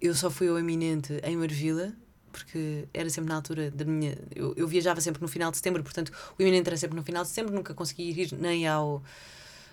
Eu 0.00 0.14
só 0.14 0.30
fui 0.30 0.48
ao 0.48 0.58
Eminente 0.58 1.14
em 1.24 1.36
Marvila, 1.36 1.92
porque 2.30 2.86
era 2.94 3.10
sempre 3.10 3.30
na 3.30 3.36
altura 3.36 3.70
da 3.70 3.84
minha. 3.84 4.16
Eu, 4.34 4.54
eu 4.56 4.68
viajava 4.68 5.00
sempre 5.00 5.20
no 5.20 5.26
final 5.26 5.50
de 5.50 5.56
setembro, 5.56 5.82
portanto, 5.82 6.12
o 6.38 6.42
Eminente 6.42 6.68
era 6.68 6.76
sempre 6.76 6.96
no 6.96 7.02
final 7.02 7.22
de 7.22 7.30
setembro, 7.30 7.54
nunca 7.54 7.74
consegui 7.74 8.10
ir 8.10 8.32
nem 8.34 8.68
ao. 8.68 9.02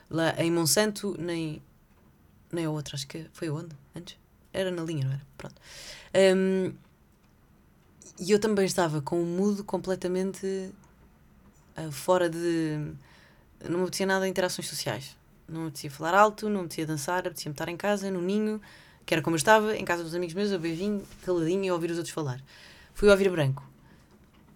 lá 0.10 0.34
em 0.40 0.50
Monsanto, 0.50 1.16
nem. 1.20 1.62
Nem 2.52 2.66
a 2.66 2.70
outra, 2.70 2.96
acho 2.96 3.08
que 3.08 3.26
foi 3.34 3.50
onde? 3.50 3.76
Antes? 3.96 4.18
Era 4.52 4.72
na 4.72 4.84
linha, 4.84 5.06
não 5.06 5.14
era? 5.14 5.22
Pronto. 5.38 5.56
Um, 6.36 6.74
e 8.20 8.32
eu 8.32 8.40
também 8.40 8.66
estava 8.66 9.02
com 9.02 9.22
um 9.22 9.26
mood 9.26 9.64
completamente 9.64 10.72
uh, 11.78 11.92
fora 11.92 12.30
de. 12.30 12.92
Não 13.64 13.78
me 13.78 13.84
apetecia 13.84 14.06
nada 14.06 14.26
de 14.26 14.32
interações 14.32 14.68
sociais. 14.68 15.16
Não 15.48 15.62
me 15.62 15.68
apetecia 15.68 15.92
falar 15.92 16.14
alto, 16.14 16.46
não 16.46 16.56
me 16.56 16.66
apetecia 16.66 16.86
dançar, 16.86 17.20
apetecia-me 17.20 17.54
estar 17.54 17.70
em 17.70 17.78
casa, 17.78 18.12
no 18.12 18.22
ninho, 18.22 18.62
que 19.06 19.14
era 19.14 19.22
como 19.22 19.36
eu 19.36 19.38
estava, 19.38 19.76
em 19.76 19.86
casa 19.86 20.04
dos 20.04 20.14
amigos 20.14 20.36
meus, 20.36 20.52
a 20.52 20.58
beijinho, 20.58 21.04
caladinho 21.26 21.66
e 21.66 21.72
ouvir 21.72 21.92
os 21.92 21.98
outros 21.98 22.14
falar. 22.14 22.42
Fui 22.94 23.10
ouvir 23.10 23.30
branco. 23.32 23.68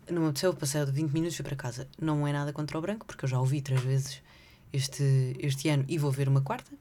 Não 0.09 0.23
me 0.23 0.27
apeteceu, 0.27 0.53
passei 0.53 0.85
de 0.85 0.91
20 0.91 1.11
minutos 1.11 1.33
e 1.33 1.37
fui 1.37 1.45
para 1.45 1.55
casa. 1.55 1.87
Não 1.99 2.27
é 2.27 2.33
nada 2.33 2.51
contra 2.51 2.77
o 2.77 2.81
branco, 2.81 3.05
porque 3.05 3.25
eu 3.25 3.29
já 3.29 3.39
ouvi 3.39 3.61
três 3.61 3.81
vezes 3.81 4.21
este, 4.71 5.35
este 5.39 5.69
ano 5.69 5.85
e 5.87 5.97
vou 5.97 6.11
ver 6.11 6.27
uma 6.27 6.41
quarta. 6.41 6.71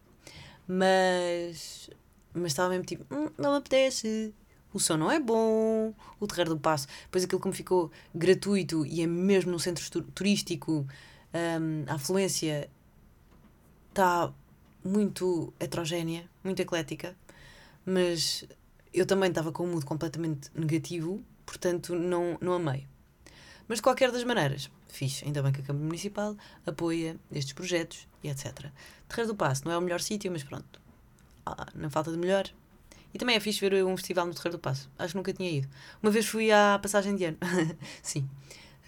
Mas, 0.74 1.90
mas 2.32 2.52
estava 2.52 2.70
mesmo 2.70 2.86
tipo, 2.86 3.04
hum, 3.14 3.28
não 3.36 3.50
me 3.50 3.58
apetece, 3.58 4.32
o 4.72 4.80
som 4.80 4.96
não 4.96 5.10
é 5.10 5.20
bom, 5.20 5.92
o 6.18 6.26
Terreiro 6.26 6.54
do 6.54 6.58
Passo. 6.58 6.86
Depois 7.02 7.24
aquilo 7.24 7.42
como 7.42 7.52
ficou 7.52 7.90
gratuito 8.14 8.86
e 8.86 9.02
é 9.02 9.06
mesmo 9.06 9.52
num 9.52 9.58
centro 9.58 10.02
turístico, 10.14 10.86
um, 11.34 11.84
a 11.86 11.96
afluência 11.96 12.70
está 13.90 14.32
muito 14.82 15.52
heterogénea, 15.60 16.24
muito 16.42 16.60
eclética, 16.60 17.14
mas 17.84 18.46
eu 18.94 19.04
também 19.04 19.28
estava 19.28 19.52
com 19.52 19.64
um 19.64 19.72
mood 19.72 19.84
completamente 19.84 20.50
negativo, 20.54 21.22
portanto 21.44 21.94
não, 21.94 22.38
não 22.40 22.54
amei. 22.54 22.86
Mas 23.68 23.76
de 23.76 23.82
qualquer 23.82 24.10
das 24.10 24.24
maneiras, 24.24 24.70
fixe, 24.88 25.22
ainda 25.26 25.42
bem 25.42 25.52
que 25.52 25.60
a 25.60 25.64
Câmara 25.64 25.84
Municipal 25.84 26.34
apoia 26.64 27.18
estes 27.30 27.52
projetos 27.52 28.08
e 28.22 28.28
etc. 28.28 28.70
Terreiro 29.08 29.32
do 29.32 29.36
Passo 29.36 29.64
não 29.64 29.72
é 29.72 29.78
o 29.78 29.80
melhor 29.80 30.00
sítio, 30.00 30.30
mas 30.30 30.42
pronto, 30.42 30.80
ah, 31.44 31.66
na 31.74 31.90
falta 31.90 32.10
de 32.10 32.16
melhor, 32.16 32.50
e 33.14 33.18
também 33.18 33.36
é 33.36 33.40
fixe 33.40 33.60
ver 33.60 33.84
um 33.84 33.96
festival 33.96 34.26
no 34.26 34.34
Terreiro 34.34 34.58
do 34.58 34.60
Passo. 34.60 34.90
Acho 34.98 35.12
que 35.12 35.16
nunca 35.16 35.32
tinha 35.32 35.50
ido. 35.50 35.68
Uma 36.02 36.10
vez 36.10 36.26
fui 36.26 36.50
à 36.50 36.78
passagem 36.80 37.14
de 37.14 37.24
ano. 37.26 37.36
Sim. 38.02 38.28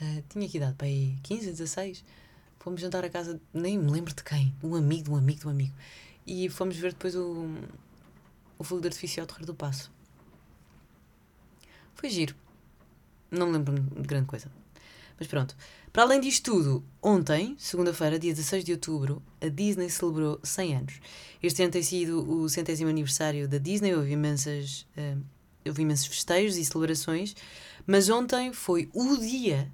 Uh, 0.01 0.23
tinha 0.29 0.49
que 0.49 0.57
idade 0.57 0.75
para 0.75 0.87
aí 0.87 1.17
15, 1.23 1.51
16. 1.51 2.05
Fomos 2.59 2.81
jantar 2.81 3.05
a 3.05 3.11
casa, 3.11 3.39
nem 3.53 3.79
me 3.79 3.91
lembro 3.91 4.15
de 4.15 4.25
quem. 4.25 4.55
Um 4.63 4.75
amigo, 4.75 5.05
de 5.05 5.11
um 5.11 5.17
amigo, 5.17 5.41
de 5.41 5.47
um 5.47 5.51
amigo. 5.51 5.75
E 6.27 6.49
fomos 6.49 6.77
ver 6.77 6.93
depois 6.93 7.15
o, 7.15 7.47
o 8.59 8.65
fogo 8.65 8.81
de 8.81 8.89
artifício 8.89 9.23
ao 9.23 9.27
Terreiro 9.27 9.47
do 9.47 9.55
Passo. 9.55 9.93
Foi 11.95 12.09
giro. 12.09 12.35
Não 13.31 13.47
me 13.47 13.53
lembro 13.53 13.75
de 13.75 14.09
grande 14.09 14.27
coisa. 14.27 14.51
Mas 15.19 15.29
pronto. 15.29 15.57
Para 15.93 16.03
além 16.03 16.21
disto 16.21 16.53
tudo, 16.53 16.85
ontem, 17.01 17.55
segunda-feira, 17.59 18.19
dia 18.19 18.35
16 18.35 18.65
de 18.65 18.73
outubro, 18.73 19.23
a 19.41 19.49
Disney 19.49 19.89
celebrou 19.89 20.41
100 20.43 20.77
anos. 20.77 21.01
Este 21.43 21.63
ano 21.63 21.71
tem 21.71 21.83
sido 21.83 22.29
o 22.29 22.49
centésimo 22.49 22.91
aniversário 22.91 23.47
da 23.47 23.59
Disney, 23.59 23.95
houve, 23.95 24.11
imensas, 24.11 24.87
uh, 24.97 25.23
houve 25.65 25.83
imensos 25.83 26.07
festejos 26.07 26.57
e 26.57 26.65
celebrações, 26.65 27.37
mas 27.87 28.09
ontem 28.09 28.53
foi 28.53 28.89
o 28.93 29.17
dia 29.17 29.71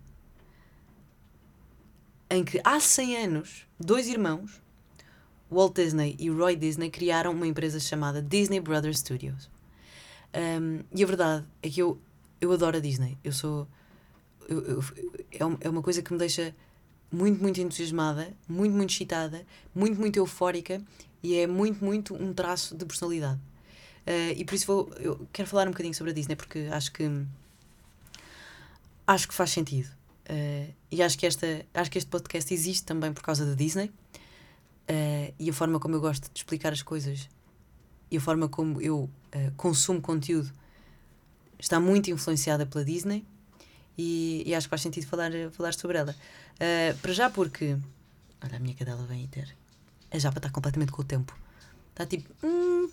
em 2.28 2.44
que 2.44 2.60
há 2.62 2.78
100 2.78 3.16
anos, 3.24 3.66
dois 3.78 4.06
irmãos, 4.06 4.62
Walt 5.50 5.74
Disney 5.74 6.16
e 6.18 6.30
Roy 6.30 6.54
Disney, 6.54 6.90
criaram 6.90 7.32
uma 7.32 7.46
empresa 7.46 7.80
chamada 7.80 8.22
Disney 8.22 8.60
Brothers 8.60 8.98
Studios. 8.98 9.50
Um, 10.32 10.84
e 10.94 11.02
a 11.02 11.06
verdade 11.06 11.44
é 11.62 11.68
que 11.68 11.80
eu, 11.82 11.98
eu 12.40 12.52
adoro 12.52 12.76
a 12.76 12.80
Disney. 12.80 13.18
Eu 13.24 13.32
sou 13.32 13.66
eu, 14.50 14.62
eu, 14.64 14.84
é, 15.32 15.66
é 15.66 15.70
uma 15.70 15.80
coisa 15.80 16.02
que 16.02 16.12
me 16.12 16.18
deixa 16.18 16.54
muito, 17.10 17.40
muito 17.40 17.60
entusiasmada, 17.60 18.32
muito, 18.48 18.74
muito 18.74 18.90
excitada, 18.90 19.46
muito, 19.74 19.98
muito 19.98 20.16
eufórica 20.18 20.82
e 21.22 21.36
é 21.36 21.46
muito, 21.46 21.84
muito 21.84 22.14
um 22.14 22.34
traço 22.34 22.76
de 22.76 22.84
personalidade. 22.84 23.40
Uh, 24.06 24.32
e 24.36 24.44
por 24.44 24.54
isso 24.54 24.66
vou, 24.66 24.90
eu 24.98 25.26
quero 25.32 25.48
falar 25.48 25.66
um 25.66 25.70
bocadinho 25.70 25.94
sobre 25.94 26.10
a 26.10 26.14
Disney 26.14 26.34
porque 26.34 26.68
acho 26.72 26.92
que 26.92 27.04
acho 29.06 29.28
que 29.28 29.34
faz 29.34 29.50
sentido. 29.50 29.88
Uh, 30.28 30.72
e 30.90 31.02
acho 31.02 31.18
que, 31.18 31.26
esta, 31.26 31.46
acho 31.74 31.90
que 31.90 31.98
este 31.98 32.08
podcast 32.08 32.52
existe 32.52 32.84
também 32.84 33.12
por 33.12 33.22
causa 33.22 33.44
da 33.44 33.54
Disney 33.54 33.86
uh, 33.86 35.34
e 35.38 35.50
a 35.50 35.52
forma 35.52 35.78
como 35.78 35.96
eu 35.96 36.00
gosto 36.00 36.30
de 36.32 36.38
explicar 36.38 36.72
as 36.72 36.82
coisas 36.82 37.28
e 38.10 38.16
a 38.16 38.20
forma 38.20 38.48
como 38.48 38.80
eu 38.80 39.08
consumo 39.56 40.00
conteúdo 40.00 40.52
está 41.56 41.78
muito 41.78 42.10
influenciada 42.10 42.66
pela 42.66 42.84
Disney 42.84 43.24
e, 44.00 44.42
e, 44.46 44.54
acho 44.54 44.66
que 44.66 44.70
faz 44.70 44.80
sentido 44.80 45.06
falar, 45.06 45.30
falar 45.52 45.74
sobre 45.74 45.98
ela. 45.98 46.16
Uh, 46.54 46.96
para 47.02 47.12
já 47.12 47.28
porque. 47.28 47.76
Olha, 48.42 48.56
a 48.56 48.58
minha 48.58 48.74
cadela 48.74 49.04
vem 49.04 49.20
aí 49.20 49.28
ter. 49.28 49.54
A 50.10 50.18
japa 50.18 50.38
está 50.38 50.48
completamente 50.48 50.90
com 50.90 51.02
o 51.02 51.04
tempo. 51.04 51.38
Está 51.90 52.06
tipo. 52.06 52.34
Hum, 52.42 52.88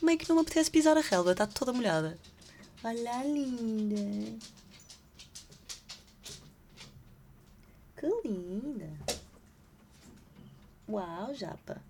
meio 0.00 0.16
que 0.16 0.28
não 0.28 0.36
me 0.36 0.42
apetece 0.42 0.70
pisar 0.70 0.96
a 0.96 1.00
relva, 1.00 1.32
está 1.32 1.48
toda 1.48 1.72
molhada. 1.72 2.16
Olha, 2.84 3.24
linda. 3.24 4.38
Que 7.96 8.06
linda. 8.24 8.88
Uau, 10.88 11.34
japa. 11.34 11.82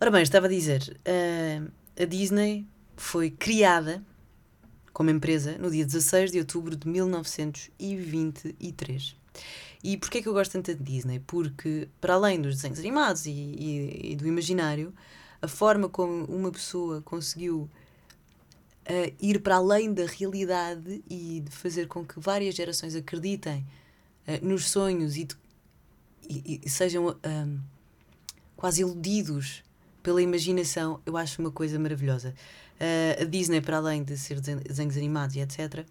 Ora 0.00 0.10
bem, 0.10 0.22
estava 0.22 0.46
a 0.46 0.48
dizer. 0.48 0.98
Uh, 1.06 1.70
a 2.00 2.06
Disney 2.06 2.66
foi 2.96 3.30
criada 3.30 4.02
como 4.92 5.10
empresa 5.10 5.56
no 5.58 5.70
dia 5.70 5.84
16 5.84 6.32
de 6.32 6.38
outubro 6.38 6.74
de 6.76 6.88
1923. 6.88 9.16
E 9.82 9.96
porquê 9.96 10.18
é 10.18 10.22
que 10.22 10.28
eu 10.28 10.32
gosto 10.32 10.52
tanto 10.52 10.72
da 10.74 10.84
Disney? 10.84 11.20
Porque, 11.26 11.88
para 12.00 12.14
além 12.14 12.40
dos 12.40 12.54
desenhos 12.56 12.78
animados 12.78 13.26
e, 13.26 13.30
e, 13.30 14.12
e 14.12 14.16
do 14.16 14.26
imaginário, 14.26 14.94
a 15.40 15.48
forma 15.48 15.88
como 15.88 16.24
uma 16.26 16.52
pessoa 16.52 17.02
conseguiu 17.02 17.68
uh, 18.88 19.12
ir 19.20 19.40
para 19.40 19.56
além 19.56 19.92
da 19.92 20.06
realidade 20.06 21.02
e 21.10 21.40
de 21.40 21.50
fazer 21.50 21.88
com 21.88 22.04
que 22.04 22.20
várias 22.20 22.54
gerações 22.54 22.94
acreditem 22.94 23.66
uh, 24.28 24.46
nos 24.46 24.70
sonhos 24.70 25.16
e, 25.16 25.24
de, 25.24 25.34
e 26.28 26.68
sejam 26.68 27.08
uh, 27.08 27.60
quase 28.54 28.82
iludidos 28.82 29.64
pela 30.02 30.20
imaginação, 30.20 31.00
eu 31.06 31.16
acho 31.16 31.40
uma 31.40 31.50
coisa 31.50 31.78
maravilhosa. 31.78 32.34
Uh, 32.80 33.22
a 33.22 33.24
Disney, 33.24 33.60
para 33.60 33.76
além 33.76 34.02
de 34.02 34.16
ser 34.16 34.40
desenhos 34.40 34.96
animados 34.96 35.36
e 35.36 35.40
etc., 35.40 35.86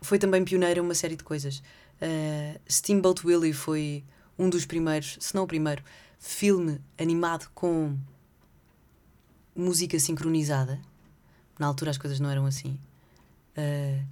foi 0.00 0.18
também 0.18 0.44
pioneira 0.44 0.80
em 0.80 0.82
uma 0.82 0.94
série 0.94 1.16
de 1.16 1.24
coisas. 1.24 1.62
Uh, 2.00 2.60
Steamboat 2.70 3.26
Willie 3.26 3.54
foi 3.54 4.04
um 4.38 4.50
dos 4.50 4.66
primeiros, 4.66 5.16
se 5.20 5.34
não 5.34 5.44
o 5.44 5.46
primeiro, 5.46 5.82
filme 6.18 6.80
animado 6.98 7.48
com 7.54 7.96
música 9.56 9.98
sincronizada. 9.98 10.80
Na 11.58 11.66
altura 11.66 11.90
as 11.90 11.98
coisas 11.98 12.20
não 12.20 12.30
eram 12.30 12.44
assim. 12.44 12.78
Uh, 13.56 14.04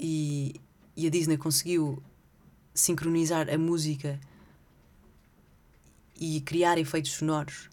e, 0.00 0.60
e 0.96 1.06
a 1.06 1.10
Disney 1.10 1.36
conseguiu 1.36 2.02
sincronizar 2.72 3.52
a 3.52 3.58
música 3.58 4.18
e 6.18 6.40
criar 6.40 6.78
efeitos 6.78 7.12
sonoros 7.12 7.70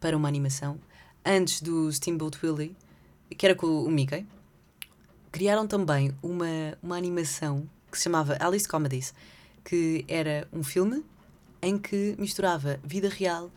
para 0.00 0.16
uma 0.16 0.28
animação 0.28 0.78
antes 1.24 1.60
do 1.60 1.90
Steamboat 1.92 2.38
Willie, 2.44 2.76
que 3.36 3.44
era 3.44 3.54
com 3.54 3.66
o 3.66 3.90
Mickey, 3.90 4.26
criaram 5.30 5.66
também 5.66 6.12
uma, 6.22 6.46
uma 6.82 6.96
animação 6.96 7.68
que 7.90 7.98
se 7.98 8.04
chamava 8.04 8.36
Alice 8.40 8.68
Comedies, 8.68 9.14
que 9.64 10.04
era 10.08 10.48
um 10.52 10.62
filme 10.62 11.04
em 11.60 11.76
que 11.76 12.14
misturava 12.18 12.78
vida 12.84 13.08
real 13.08 13.50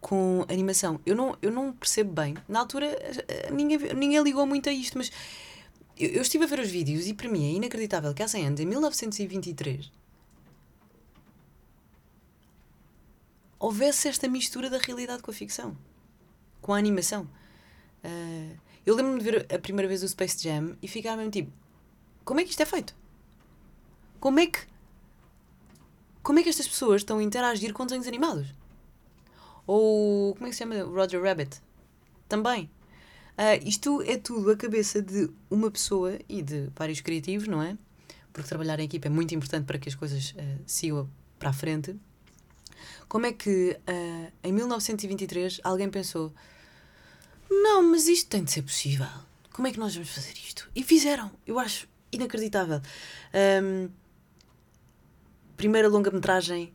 com 0.00 0.44
animação. 0.48 0.98
Eu 1.04 1.14
não, 1.14 1.36
eu 1.42 1.50
não 1.50 1.72
percebo 1.72 2.12
bem. 2.12 2.34
Na 2.48 2.60
altura 2.60 2.86
eh, 2.86 3.50
ninguém, 3.52 3.78
ninguém 3.94 4.22
ligou 4.22 4.46
muito 4.46 4.68
a 4.68 4.72
isto, 4.72 4.96
mas 4.96 5.10
eu, 5.98 6.08
eu 6.10 6.22
estive 6.22 6.44
a 6.44 6.46
ver 6.46 6.60
os 6.60 6.70
vídeos 6.70 7.06
e 7.06 7.12
para 7.12 7.28
mim 7.28 7.52
é 7.52 7.56
inacreditável 7.56 8.14
que 8.14 8.22
há 8.22 8.28
100 8.28 8.46
anos, 8.46 8.60
em 8.60 8.66
1923, 8.66 9.92
houvesse 13.60 14.08
esta 14.08 14.26
mistura 14.26 14.68
da 14.68 14.78
realidade 14.78 15.22
com 15.22 15.30
a 15.30 15.34
ficção 15.34 15.76
com 16.60 16.74
a 16.74 16.78
animação. 16.78 17.28
Uh, 18.04 18.56
eu 18.84 18.94
lembro-me 18.94 19.18
de 19.18 19.24
ver 19.24 19.54
a 19.54 19.58
primeira 19.58 19.88
vez 19.88 20.02
o 20.02 20.08
Space 20.08 20.42
Jam 20.42 20.76
e 20.82 20.88
ficar 20.88 21.16
mesmo 21.16 21.30
tipo: 21.30 21.52
como 22.24 22.40
é 22.40 22.44
que 22.44 22.50
isto 22.50 22.62
é 22.62 22.66
feito? 22.66 22.94
Como 24.18 24.38
é 24.40 24.46
que. 24.46 24.60
Como 26.22 26.38
é 26.38 26.42
que 26.42 26.48
estas 26.50 26.68
pessoas 26.68 27.00
estão 27.00 27.18
a 27.18 27.22
interagir 27.22 27.72
com 27.72 27.84
desenhos 27.84 28.06
animados? 28.06 28.54
Ou. 29.66 30.34
como 30.34 30.46
é 30.46 30.50
que 30.50 30.56
se 30.56 30.60
chama? 30.60 30.82
Roger 30.84 31.22
Rabbit. 31.22 31.60
Também. 32.28 32.70
Uh, 33.38 33.66
isto 33.66 34.02
é 34.02 34.18
tudo 34.18 34.50
a 34.50 34.56
cabeça 34.56 35.00
de 35.00 35.30
uma 35.50 35.70
pessoa 35.70 36.18
e 36.28 36.42
de 36.42 36.68
vários 36.76 37.00
criativos, 37.00 37.48
não 37.48 37.62
é? 37.62 37.76
Porque 38.32 38.48
trabalhar 38.48 38.78
em 38.78 38.84
equipa 38.84 39.08
é 39.08 39.10
muito 39.10 39.34
importante 39.34 39.64
para 39.64 39.78
que 39.78 39.88
as 39.88 39.94
coisas 39.94 40.32
uh, 40.32 40.62
sigam 40.66 41.08
para 41.38 41.50
a 41.50 41.52
frente. 41.52 41.96
Como 43.10 43.26
é 43.26 43.32
que 43.32 43.76
uh, 43.88 44.32
em 44.44 44.52
1923 44.52 45.60
alguém 45.64 45.90
pensou: 45.90 46.32
não, 47.50 47.82
mas 47.82 48.06
isto 48.06 48.30
tem 48.30 48.44
de 48.44 48.52
ser 48.52 48.62
possível. 48.62 49.08
Como 49.52 49.66
é 49.66 49.72
que 49.72 49.80
nós 49.80 49.92
vamos 49.92 50.10
fazer 50.10 50.32
isto? 50.34 50.70
E 50.76 50.84
fizeram. 50.84 51.28
Eu 51.44 51.58
acho 51.58 51.88
inacreditável. 52.12 52.80
Um, 53.64 53.90
primeira 55.56 55.88
longa-metragem 55.88 56.72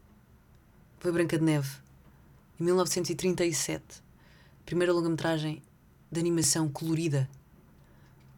foi 0.99 1.13
Branca 1.13 1.37
de 1.37 1.45
Neve, 1.45 1.69
em 2.59 2.65
1937. 2.65 3.81
Primeira 4.65 4.91
longa-metragem 4.91 5.63
de 6.11 6.19
animação 6.19 6.67
colorida, 6.67 7.29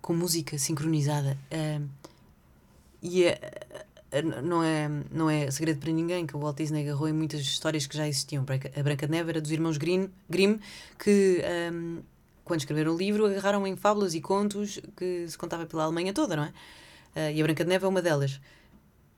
com 0.04 0.14
música 0.14 0.56
sincronizada. 0.60 1.36
Uh, 1.52 1.90
e 3.02 3.24
é, 3.24 3.87
não, 4.22 4.64
é, 4.64 4.90
não 5.12 5.30
é 5.30 5.50
segredo 5.52 5.80
para 5.80 5.92
ninguém 5.92 6.26
que 6.26 6.36
o 6.36 6.40
Walt 6.40 6.58
Disney 6.58 6.84
agarrou 6.84 7.08
em 7.08 7.14
muitas 7.14 7.42
histórias 7.42 7.86
que 7.86 7.96
já 7.96 8.08
existiam. 8.08 8.46
A 8.76 8.84
Branca 8.84 9.06
de 9.06 9.12
Neve 9.12 9.30
era 9.32 9.42
dos 9.42 9.52
irmãos 9.52 9.78
Grimm, 9.78 10.08
Grimm 10.30 10.60
que, 10.98 11.42
um, 11.74 12.02
quando 12.44 12.60
escreveram 12.60 12.94
o 12.94 12.98
livro, 12.98 13.26
agarraram 13.26 13.66
em 13.68 13.76
fábulas 13.76 14.14
e 14.14 14.22
contos 14.22 14.80
que 14.96 15.28
se 15.28 15.38
contava 15.38 15.66
pela 15.66 15.84
Alemanha 15.84 16.14
toda, 16.14 16.36
não 16.36 16.44
é? 16.44 16.54
Uh, 17.16 17.36
e 17.36 17.42
a 17.42 17.44
Branca 17.44 17.64
de 17.64 17.70
Neve 17.70 17.86
é 17.86 17.88
uma 17.88 18.02
delas. 18.02 18.40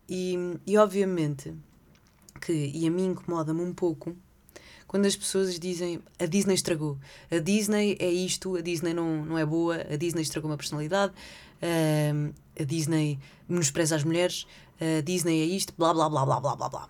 E, 0.07 0.35
e 0.65 0.77
obviamente 0.77 1.53
que, 2.39 2.71
e 2.73 2.87
a 2.87 2.91
mim 2.91 3.07
incomoda-me 3.07 3.61
um 3.61 3.73
pouco, 3.73 4.15
quando 4.87 5.05
as 5.05 5.15
pessoas 5.15 5.59
dizem 5.59 6.01
a 6.17 6.25
Disney 6.25 6.55
estragou, 6.55 6.97
a 7.29 7.37
Disney 7.37 7.95
é 7.99 8.09
isto, 8.09 8.55
a 8.55 8.61
Disney 8.61 8.93
não, 8.93 9.23
não 9.23 9.37
é 9.37 9.45
boa, 9.45 9.85
a 9.87 9.95
Disney 9.95 10.23
estragou 10.23 10.49
uma 10.49 10.57
personalidade, 10.57 11.13
uh, 11.61 12.33
a 12.59 12.63
Disney 12.63 13.19
menospreza 13.47 13.95
as 13.95 14.03
mulheres, 14.03 14.45
a 14.79 15.01
Disney 15.01 15.41
é 15.41 15.45
isto, 15.45 15.73
blá 15.77 15.93
blá 15.93 16.09
blá 16.09 16.25
blá 16.25 16.39
blá 16.39 16.55
blá 16.55 16.69
blá. 16.69 16.89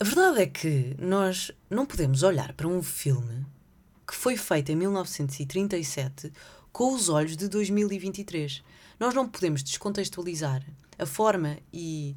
A 0.00 0.04
verdade 0.04 0.42
é 0.42 0.46
que 0.46 0.96
nós 0.98 1.52
não 1.70 1.86
podemos 1.86 2.22
olhar 2.22 2.52
para 2.54 2.66
um 2.66 2.82
filme 2.82 3.46
que 4.06 4.14
foi 4.14 4.36
feito 4.36 4.72
em 4.72 4.76
1937 4.76 6.32
com 6.72 6.92
os 6.92 7.08
olhos 7.08 7.36
de 7.36 7.48
2023. 7.48 8.62
Nós 8.98 9.14
não 9.14 9.28
podemos 9.28 9.62
descontextualizar 9.62 10.64
a 10.98 11.06
forma 11.06 11.58
e 11.72 12.16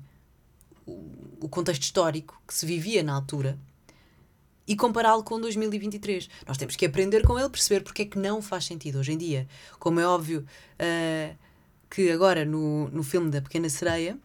o 0.85 1.47
contexto 1.47 1.83
histórico 1.83 2.41
que 2.47 2.53
se 2.53 2.65
vivia 2.65 3.03
na 3.03 3.13
altura 3.13 3.59
e 4.67 4.75
compará-lo 4.75 5.23
com 5.23 5.39
2023. 5.39 6.29
Nós 6.47 6.57
temos 6.57 6.75
que 6.75 6.85
aprender 6.85 7.25
com 7.25 7.37
ele, 7.37 7.49
perceber 7.49 7.81
porque 7.81 8.01
é 8.01 8.05
que 8.05 8.17
não 8.17 8.41
faz 8.41 8.65
sentido 8.65 8.99
hoje 8.99 9.13
em 9.13 9.17
dia. 9.17 9.47
Como 9.79 9.99
é 9.99 10.07
óbvio 10.07 10.39
uh, 10.79 11.37
que 11.89 12.11
agora 12.11 12.45
no, 12.45 12.89
no 12.89 13.03
filme 13.03 13.29
da 13.29 13.41
Pequena 13.41 13.69
Sereia, 13.69 14.17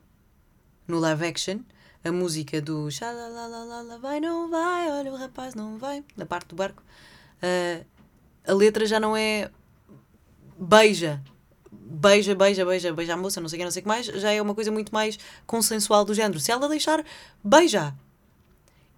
no 0.87 0.99
live 0.99 1.25
action, 1.27 1.61
a 2.03 2.11
música 2.11 2.61
do 2.61 2.89
lá 3.01 3.99
vai, 3.99 4.21
não 4.21 4.51
vai, 4.51 4.91
olha 4.91 5.13
o 5.13 5.17
rapaz 5.17 5.55
não 5.55 5.79
vai, 5.79 6.03
na 6.17 6.25
parte 6.25 6.49
do 6.49 6.57
barco, 6.57 6.83
uh, 7.43 7.85
a 8.47 8.55
letra 8.55 8.87
já 8.87 8.99
não 8.99 9.17
é 9.17 9.51
beija, 10.59 11.23
beija, 11.71 12.35
beija, 12.35 12.65
beija, 12.65 12.93
beija 12.93 13.15
a 13.15 13.17
moça, 13.17 13.41
não 13.41 13.49
sei 13.49 13.59
o 13.59 13.61
que, 13.61 13.65
não 13.65 13.71
sei 13.71 13.81
o 13.81 13.83
que 13.83 13.89
mais, 13.89 14.07
já 14.07 14.31
é 14.31 14.41
uma 14.41 14.55
coisa 14.55 14.71
muito 14.71 14.93
mais 14.93 15.19
consensual 15.47 16.05
do 16.05 16.15
género. 16.15 16.41
Se 16.41 16.51
ela 16.51 16.69
deixar, 16.69 17.05
beija. 17.43 17.95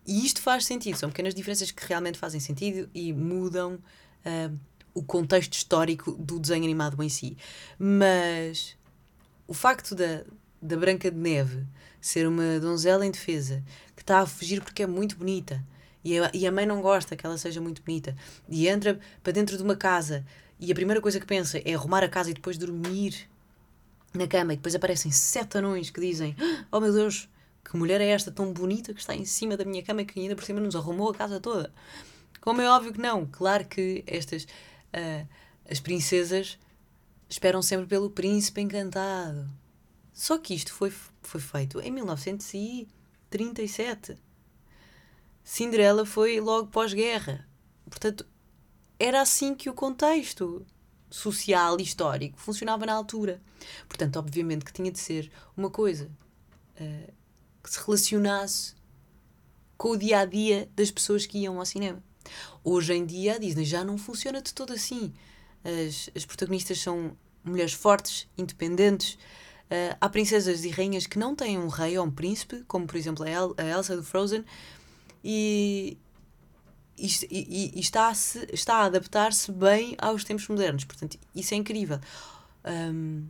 E 0.07 0.25
isto 0.27 0.41
faz 0.41 0.65
sentido, 0.65 0.97
são 0.97 1.11
pequenas 1.11 1.35
diferenças 1.35 1.71
que 1.71 1.87
realmente 1.87 2.19
fazem 2.19 2.41
sentido 2.41 2.91
e 2.93 3.13
mudam 3.13 3.75
uh, 3.75 4.59
o 4.95 5.03
contexto 5.03 5.55
histórico 5.55 6.13
do 6.13 6.39
desenho 6.39 6.65
animado 6.65 7.03
em 7.03 7.09
si. 7.09 7.37
Mas 7.79 8.77
o 9.47 9.55
facto 9.55 9.95
da, 9.95 10.25
da 10.61 10.77
Branca 10.77 11.11
de 11.11 11.17
Neve 11.17 11.65
ser 12.01 12.27
uma 12.27 12.59
donzela 12.61 13.07
em 13.07 13.11
defesa 13.11 13.63
que 13.95 14.03
está 14.03 14.21
a 14.21 14.27
fugir 14.27 14.61
porque 14.63 14.83
é 14.83 14.87
muito 14.87 15.17
bonita 15.17 15.63
e 16.05 16.19
a, 16.19 16.31
e 16.35 16.47
a 16.47 16.53
mãe 16.53 16.67
não 16.67 16.83
gosta 16.83 17.15
que 17.15 17.25
ela 17.25 17.39
seja 17.39 17.61
muito 17.61 17.83
bonita 17.83 18.17
e 18.49 18.67
entra 18.67 18.99
para 19.23 19.33
dentro 19.33 19.57
de 19.57 19.63
uma 19.63 19.77
casa 19.77 20.25
e 20.59 20.71
a 20.71 20.75
primeira 20.75 21.01
coisa 21.01 21.19
que 21.19 21.27
pensa 21.27 21.61
é 21.65 21.75
arrumar 21.75 22.05
a 22.05 22.09
casa 22.09 22.31
e 22.31 22.35
depois 22.35 22.57
dormir 22.59 23.29
na 24.15 24.27
cama. 24.27 24.53
E 24.53 24.57
depois 24.57 24.75
aparecem 24.75 25.11
sete 25.11 25.59
anões 25.59 25.91
que 25.91 26.01
dizem: 26.01 26.37
Oh 26.71 26.81
meu 26.81 26.93
Deus, 26.93 27.29
que 27.65 27.77
mulher 27.77 28.01
é 28.01 28.09
esta 28.09 28.31
tão 28.31 28.53
bonita 28.53 28.93
que 28.93 29.01
está 29.01 29.15
em 29.15 29.25
cima 29.25 29.57
da 29.57 29.65
minha 29.65 29.83
cama 29.83 30.03
e 30.03 30.05
que 30.05 30.21
ainda 30.21 30.37
por 30.37 30.45
cima 30.45 30.61
nos 30.61 30.77
arrumou 30.77 31.11
a 31.11 31.15
casa 31.15 31.41
toda? 31.41 31.73
Como 32.41 32.61
é 32.61 32.69
óbvio 32.69 32.93
que 32.93 33.01
não. 33.01 33.27
Claro 33.27 33.65
que 33.65 34.05
estas. 34.07 34.47
Uh, 34.95 35.29
as 35.69 35.81
princesas 35.81 36.57
esperam 37.29 37.61
sempre 37.63 37.87
pelo 37.87 38.11
príncipe 38.11 38.61
encantado. 38.61 39.51
Só 40.13 40.39
que 40.39 40.55
isto 40.55 40.73
foi, 40.73 40.93
foi 41.23 41.41
feito 41.41 41.81
em 41.81 41.91
1937. 41.91 44.17
Cinderela 45.43 46.05
foi 46.05 46.39
logo 46.41 46.69
pós-guerra. 46.69 47.49
Portanto, 47.89 48.27
era 48.99 49.21
assim 49.21 49.55
que 49.55 49.71
o 49.71 49.75
contexto 49.75 50.65
social 51.11 51.79
e 51.81 51.83
histórico 51.83 52.39
funcionava 52.39 52.87
na 52.87 52.95
altura. 52.95 53.43
Portanto, 53.89 54.19
obviamente 54.19 54.65
que 54.65 54.73
tinha 54.73 54.91
de 54.91 54.99
ser 54.99 55.31
uma 55.57 55.71
coisa 55.71 56.11
uh, 56.81 57.13
que 57.63 57.71
se 57.71 57.79
relacionasse 57.85 58.75
com 59.77 59.91
o 59.91 59.97
dia 59.97 60.21
a 60.21 60.25
dia 60.25 60.71
das 60.77 60.91
pessoas 60.91 61.27
que 61.27 61.39
iam 61.39 61.59
ao 61.59 61.67
cinema. 61.67 62.03
Hoje 62.63 62.95
em 62.95 63.05
dia 63.05 63.35
a 63.35 63.39
Disney 63.39 63.65
já 63.65 63.85
não 63.85 63.99
funciona 63.99 64.41
de 64.41 64.53
todo 64.53 64.73
assim. 64.73 65.13
As, 65.65 66.11
as 66.15 66.25
protagonistas 66.25 66.81
são 66.81 67.17
mulheres 67.45 67.73
fortes, 67.73 68.29
independentes. 68.37 69.15
Uh, 69.71 69.97
há 70.01 70.09
princesas 70.09 70.65
e 70.65 70.69
rainhas 70.69 71.07
que 71.07 71.19
não 71.19 71.35
têm 71.35 71.59
um 71.59 71.69
rei 71.69 71.97
ou 71.97 72.05
um 72.05 72.11
príncipe, 72.11 72.63
como 72.69 72.87
por 72.87 72.97
exemplo 72.97 73.25
a, 73.25 73.31
El 73.31 73.55
a 73.57 73.63
Elsa 73.63 73.97
do 73.97 74.03
Frozen, 74.03 74.45
e, 75.25 75.97
e, 76.99 77.07
e, 77.31 77.73
e 77.75 77.81
está, 77.81 78.13
se, 78.13 78.47
está 78.53 78.77
a 78.77 78.85
adaptar-se 78.85 79.51
bem 79.51 79.97
aos 79.99 80.25
tempos 80.25 80.47
modernos. 80.49 80.85
Portanto, 80.85 81.19
isso 81.35 81.55
é 81.55 81.57
incrível. 81.57 81.99
Um, 82.65 83.27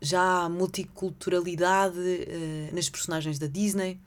já 0.00 0.44
há 0.44 0.48
multiculturalidade 0.48 1.98
uh, 1.98 2.74
nas 2.74 2.90
personagens 2.90 3.38
da 3.38 3.46
Disney. 3.46 3.98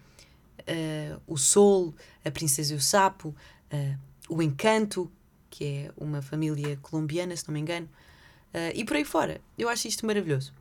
Uh, 0.59 1.21
o 1.25 1.37
Sol, 1.37 1.93
a 2.23 2.31
Princesa 2.31 2.73
e 2.73 2.77
o 2.77 2.81
Sapo, 2.81 3.29
uh, 3.29 3.97
o 4.29 4.41
Encanto, 4.41 5.11
que 5.49 5.65
é 5.65 5.91
uma 5.97 6.21
família 6.21 6.77
colombiana, 6.81 7.35
se 7.35 7.47
não 7.47 7.53
me 7.53 7.59
engano, 7.59 7.89
e 8.73 8.83
por 8.85 8.95
aí 8.95 9.05
fora. 9.05 9.41
Eu 9.57 9.69
acho 9.69 9.87
isto 9.87 10.05
maravilhoso. 10.05 10.53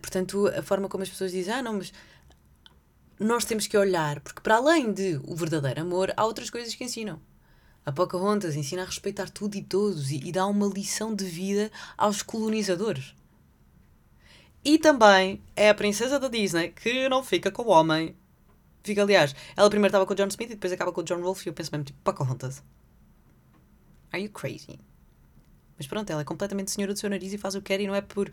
portanto, 0.00 0.48
a 0.48 0.62
forma 0.62 0.88
como 0.88 1.02
as 1.02 1.08
pessoas 1.08 1.32
dizem, 1.32 1.54
ah, 1.54 1.62
não, 1.62 1.74
mas 1.74 1.92
nós 3.18 3.44
temos 3.44 3.66
que 3.66 3.76
olhar, 3.76 4.20
porque 4.20 4.40
para 4.40 4.56
além 4.56 4.92
de 4.92 5.20
o 5.24 5.34
verdadeiro 5.34 5.80
amor, 5.80 6.12
há 6.16 6.24
outras 6.24 6.50
coisas 6.50 6.74
que 6.74 6.84
ensinam. 6.84 7.20
A 7.84 7.92
Pocahontas 7.92 8.56
ensina 8.56 8.82
a 8.82 8.84
respeitar 8.84 9.30
tudo 9.30 9.56
e 9.56 9.62
todos 9.62 10.10
e, 10.10 10.16
e 10.16 10.32
dá 10.32 10.44
uma 10.46 10.66
lição 10.66 11.14
de 11.14 11.24
vida 11.24 11.70
aos 11.96 12.20
colonizadores. 12.20 13.14
E 14.64 14.78
também 14.78 15.40
é 15.54 15.70
a 15.70 15.74
princesa 15.74 16.18
da 16.18 16.26
Disney 16.26 16.70
que 16.70 17.08
não 17.08 17.22
fica 17.22 17.50
com 17.52 17.62
o 17.62 17.68
homem. 17.68 18.16
Fica, 18.86 19.02
aliás, 19.02 19.34
ela 19.56 19.68
primeiro 19.68 19.88
estava 19.88 20.06
com 20.06 20.12
o 20.12 20.16
John 20.16 20.28
Smith 20.28 20.50
e 20.50 20.54
depois 20.54 20.72
acaba 20.72 20.92
com 20.92 21.00
o 21.00 21.04
John 21.04 21.20
Wolfe 21.20 21.48
e 21.48 21.50
eu 21.50 21.52
penso 21.52 21.70
mesmo, 21.72 21.84
tipo, 21.84 21.98
Pocahontas. 22.04 22.62
Are 24.12 24.22
you 24.22 24.30
crazy? 24.30 24.78
Mas 25.76 25.86
pronto, 25.86 26.08
ela 26.08 26.22
é 26.22 26.24
completamente 26.24 26.70
senhora 26.70 26.92
do 26.92 26.98
seu 26.98 27.10
nariz 27.10 27.32
e 27.32 27.38
faz 27.38 27.54
o 27.56 27.60
que 27.60 27.66
quer 27.66 27.80
e 27.80 27.86
não 27.86 27.94
é 27.94 28.00
por 28.00 28.30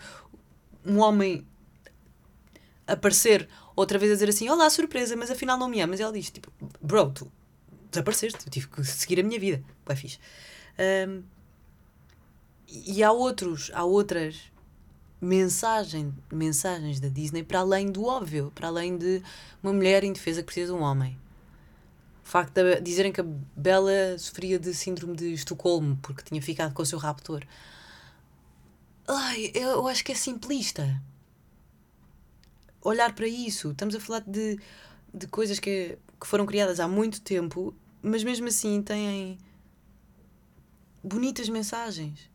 um 0.85 0.99
homem 0.99 1.45
aparecer 2.85 3.49
outra 3.75 3.97
vez 3.97 4.11
a 4.11 4.15
dizer 4.15 4.29
assim: 4.29 4.47
Olá, 4.47 4.69
surpresa, 4.69 5.15
mas 5.15 5.31
afinal 5.31 5.57
não 5.57 5.67
me 5.67 5.81
amas. 5.81 5.99
E 5.99 6.03
ela 6.03 6.13
diz: 6.13 6.29
tipo, 6.29 6.53
Bro, 6.79 7.11
tu 7.11 7.31
desapareceste, 7.89 8.45
eu 8.45 8.51
tive 8.51 8.67
que 8.67 8.83
seguir 8.83 9.19
a 9.19 9.23
minha 9.23 9.39
vida. 9.39 9.63
Vai 9.85 9.95
fixe. 9.95 10.19
Um, 11.07 11.23
e 12.67 13.03
há 13.03 13.11
outros, 13.11 13.71
há 13.73 13.83
outras 13.83 14.52
mensagem, 15.23 16.13
mensagens 16.31 16.99
da 16.99 17.07
Disney 17.07 17.43
para 17.43 17.59
além 17.59 17.89
do 17.89 18.03
óbvio, 18.05 18.51
para 18.53 18.67
além 18.67 18.97
de 18.97 19.23
uma 19.62 19.71
mulher 19.71 20.03
indefesa 20.03 20.41
que 20.41 20.47
precisa 20.47 20.73
de 20.73 20.77
um 20.77 20.81
homem. 20.81 21.17
O 22.23 22.27
facto 22.27 22.53
de 22.53 22.81
dizerem 22.81 23.12
que 23.12 23.21
a 23.21 23.25
Bela 23.55 24.17
sofria 24.17 24.59
de 24.59 24.73
síndrome 24.73 25.15
de 25.15 25.33
Estocolmo 25.33 25.97
porque 26.01 26.23
tinha 26.23 26.41
ficado 26.41 26.73
com 26.73 26.81
o 26.81 26.86
seu 26.86 26.99
raptor. 26.99 27.43
Ai, 29.07 29.51
eu 29.53 29.88
acho 29.88 30.03
que 30.03 30.12
é 30.12 30.15
simplista 30.15 31.01
olhar 32.81 33.15
para 33.15 33.27
isso. 33.27 33.71
Estamos 33.71 33.95
a 33.95 33.99
falar 33.99 34.23
de, 34.27 34.59
de 35.13 35.27
coisas 35.27 35.57
que, 35.59 35.97
que 36.19 36.27
foram 36.27 36.45
criadas 36.45 36.79
há 36.79 36.88
muito 36.88 37.21
tempo, 37.21 37.73
mas 38.01 38.23
mesmo 38.23 38.47
assim 38.47 38.81
têm 38.81 39.38
bonitas 41.01 41.47
mensagens. 41.47 42.29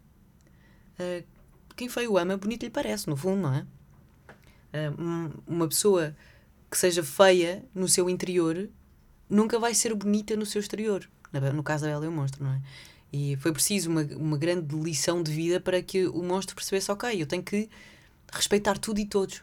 Uh, 0.98 1.37
quem 1.78 1.88
feio 1.88 2.18
ama, 2.18 2.36
bonito 2.36 2.64
lhe 2.64 2.70
parece, 2.70 3.08
no 3.08 3.16
fundo, 3.16 3.42
não 3.42 3.54
é? 3.54 3.66
Uh, 4.74 5.42
uma 5.46 5.68
pessoa 5.68 6.14
que 6.68 6.76
seja 6.76 7.04
feia 7.04 7.64
no 7.72 7.88
seu 7.88 8.10
interior 8.10 8.68
nunca 9.30 9.58
vai 9.60 9.72
ser 9.74 9.94
bonita 9.94 10.36
no 10.36 10.44
seu 10.44 10.60
exterior. 10.60 11.08
No 11.54 11.62
caso 11.62 11.84
da 11.84 11.90
Bela 11.90 12.04
e 12.04 12.08
o 12.08 12.12
Monstro, 12.12 12.42
não 12.42 12.52
é? 12.52 12.60
E 13.12 13.36
foi 13.36 13.52
preciso 13.52 13.90
uma, 13.90 14.02
uma 14.16 14.36
grande 14.36 14.74
lição 14.74 15.22
de 15.22 15.30
vida 15.30 15.60
para 15.60 15.80
que 15.80 16.06
o 16.08 16.22
monstro 16.22 16.56
percebesse: 16.56 16.90
ok, 16.90 17.22
eu 17.22 17.26
tenho 17.26 17.42
que 17.42 17.70
respeitar 18.32 18.76
tudo 18.76 18.98
e 18.98 19.06
todos. 19.06 19.42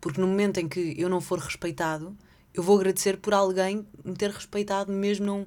Porque 0.00 0.20
no 0.20 0.26
momento 0.26 0.58
em 0.58 0.68
que 0.68 0.94
eu 0.98 1.08
não 1.08 1.20
for 1.20 1.38
respeitado, 1.38 2.16
eu 2.52 2.62
vou 2.62 2.76
agradecer 2.76 3.18
por 3.18 3.34
alguém 3.34 3.86
me 4.04 4.14
ter 4.14 4.30
respeitado, 4.30 4.92
mesmo 4.92 5.26
não. 5.26 5.46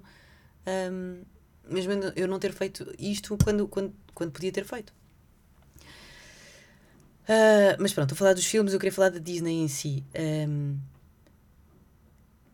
Um, 0.92 1.24
mesmo 1.70 1.92
eu 2.16 2.28
não 2.28 2.40
ter 2.40 2.54
feito 2.54 2.94
isto 2.98 3.38
quando, 3.44 3.68
quando, 3.68 3.94
quando 4.14 4.32
podia 4.32 4.52
ter 4.52 4.64
feito. 4.64 4.94
Uh, 7.28 7.76
mas 7.80 7.94
pronto, 7.94 8.14
a 8.14 8.16
falar 8.16 8.34
dos 8.34 8.46
filmes, 8.46 8.74
eu 8.74 8.80
queria 8.80 8.94
falar 8.94 9.10
da 9.10 9.20
Disney 9.20 9.62
em 9.62 9.68
si. 9.68 10.04
Um, 10.48 10.78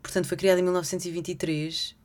portanto, 0.02 0.26
foi 0.26 0.36
criada 0.36 0.60
em 0.60 0.62
1923 0.62 1.96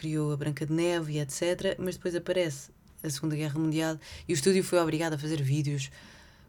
criou 0.00 0.32
a 0.32 0.36
Branca 0.36 0.64
de 0.64 0.72
Neve 0.72 1.14
e 1.14 1.20
etc. 1.20 1.76
Mas 1.78 1.96
depois 1.96 2.14
aparece 2.14 2.70
a 3.02 3.10
Segunda 3.10 3.36
Guerra 3.36 3.58
Mundial 3.58 3.98
e 4.26 4.32
o 4.32 4.34
estúdio 4.34 4.64
foi 4.64 4.78
obrigado 4.78 5.12
a 5.12 5.18
fazer 5.18 5.42
vídeos 5.42 5.90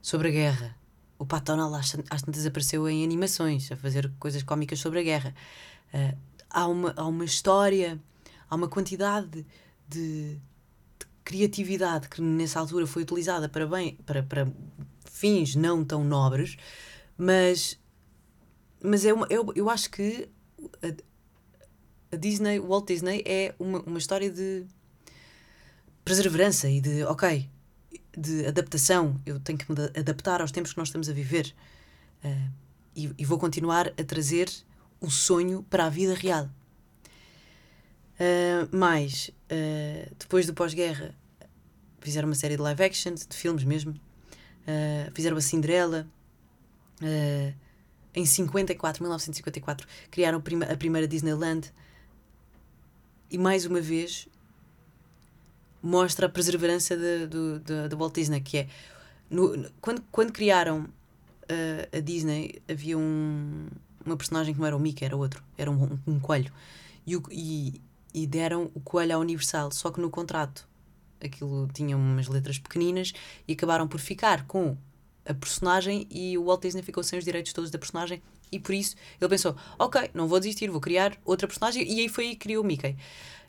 sobre 0.02 0.30
a 0.30 0.32
guerra. 0.32 0.76
O 1.20 1.26
Pat 1.26 1.44
Donald 1.44 1.76
às 2.10 2.22
tantas 2.22 2.46
apareceu 2.46 2.88
em 2.90 3.04
animações, 3.04 3.72
a 3.72 3.76
fazer 3.76 4.12
coisas 4.18 4.42
cómicas 4.42 4.80
sobre 4.80 5.00
a 5.00 5.04
guerra. 5.04 5.36
Uh, 5.94 6.18
há, 6.50 6.68
uma, 6.68 6.94
há 6.96 7.06
uma 7.06 7.26
história, 7.26 8.00
há 8.50 8.56
uma 8.56 8.68
quantidade 8.70 9.28
de, 9.30 9.46
de, 9.88 10.40
criatividade 11.24 12.08
que 12.08 12.22
nessa 12.22 12.60
altura 12.60 12.88
foi 12.88 13.04
utilizada 13.04 13.48
para, 13.48 13.68
bem, 13.68 13.96
para, 14.06 14.24
para 14.24 14.48
fins 15.12 15.56
não 15.56 15.84
tão 15.84 16.04
nobres, 16.04 16.58
mas, 17.18 17.78
mas 18.82 19.06
é 19.06 19.14
uma, 19.14 19.28
eu, 19.30 19.52
eu 19.56 19.70
acho 19.70 19.90
que 19.92 20.30
a, 20.82 22.16
a 22.16 22.18
Disney, 22.18 22.60
o 22.60 22.68
Walt 22.68 22.88
Disney 22.88 23.22
é 23.26 23.54
uma, 23.60 23.80
uma 23.82 24.00
história 24.00 24.32
de 24.32 24.66
perseverança 26.04 26.70
e 26.70 26.82
de, 26.82 27.04
ok, 27.04 27.48
de 28.18 28.48
adaptação. 28.48 29.20
Eu 29.26 29.40
tenho 29.40 29.60
que 29.60 29.72
me 29.72 29.78
adaptar 29.96 30.42
aos 30.42 30.52
tempos 30.52 30.72
que 30.72 30.80
nós 30.80 30.88
estamos 30.88 31.10
a 31.10 31.14
viver. 31.14 31.54
Uh, 32.24 32.50
e, 32.96 33.14
e, 33.18 33.26
vou 33.26 33.38
continuar 33.38 33.88
a 33.88 34.04
trazer 34.04 34.50
o 35.00 35.10
sonho 35.10 35.64
para 35.70 35.86
a 35.86 35.90
vida 35.90 36.14
real. 36.14 36.50
Uh, 38.20 38.76
mais, 38.76 39.30
uh, 39.30 40.16
depois 40.20 40.46
do 40.46 40.54
pós-guerra, 40.54 41.16
fizeram 42.02 42.28
uma 42.28 42.36
série 42.36 42.56
de 42.56 42.62
live 42.62 42.84
action, 42.84 43.14
de 43.14 43.36
filmes 43.36 43.64
mesmo. 43.64 43.96
Fizeram 45.14 45.38
a 45.38 45.42
Cinderela. 45.42 46.08
em 48.14 48.26
54, 48.26 49.04
1954, 49.04 49.88
criaram 50.10 50.38
a, 50.40 50.76
primeira 50.76 51.08
Disneyland. 51.08 51.74
E 53.30 53.38
mais 53.38 53.66
uma 53.66 53.80
vez 53.80 54.28
mostra 55.82 56.28
a 56.28 56.30
perseverança 56.30 56.96
da 56.96 57.96
Walt 57.96 58.14
Disney, 58.14 58.42
que 58.42 58.58
é 58.60 58.68
no, 59.32 59.70
quando, 59.80 60.04
quando 60.12 60.34
criaram 60.34 60.82
uh, 60.82 61.98
a 61.98 62.00
Disney 62.02 62.62
havia 62.70 62.98
um, 62.98 63.68
uma 64.06 64.18
personagem 64.18 64.54
que 64.54 64.60
não 64.60 64.68
era 64.68 64.76
o 64.76 64.80
Mickey, 64.80 65.06
era 65.06 65.16
outro, 65.16 65.42
era 65.58 65.72
um, 65.72 65.84
um, 65.84 66.00
um 66.06 66.20
coelho 66.20 66.52
e, 67.08 67.16
o, 67.16 67.24
e, 67.32 67.82
e, 68.14 68.28
deram 68.28 68.70
o 68.76 68.82
coelho 68.82 69.16
à 69.16 69.18
Universal, 69.18 69.72
só 69.72 69.90
que 69.90 70.02
no 70.02 70.10
contrato 70.10 70.68
aquilo 71.24 71.68
tinha 71.74 71.96
umas 71.96 72.28
letras 72.28 72.60
pequeninas 72.60 73.14
e 73.48 73.54
acabaram 73.54 73.88
por 73.88 74.00
ficar 74.00 74.46
com 74.46 74.78
a 75.26 75.34
personagem 75.34 76.08
e 76.10 76.38
o 76.38 76.46
Walt 76.46 76.62
Disney 76.62 76.82
ficou 76.82 77.04
sem 77.04 77.20
os 77.20 77.26
direitos 77.26 77.54
todos 77.54 77.70
da 77.70 77.78
personagem 77.78 78.22
e 78.52 78.60
por 78.60 78.74
isso 78.74 78.96
ele 79.20 79.30
pensou, 79.30 79.56
ok, 79.78 80.10
não 80.14 80.28
vou 80.28 80.40
desistir, 80.40 80.70
vou 80.70 80.82
criar 80.82 81.18
outra 81.24 81.48
personagem 81.48 81.84
e 81.90 82.02
aí 82.02 82.10
foi 82.10 82.26
aí 82.26 82.32
que 82.32 82.40
criou 82.42 82.64
o 82.64 82.68
Mickey. 82.68 82.96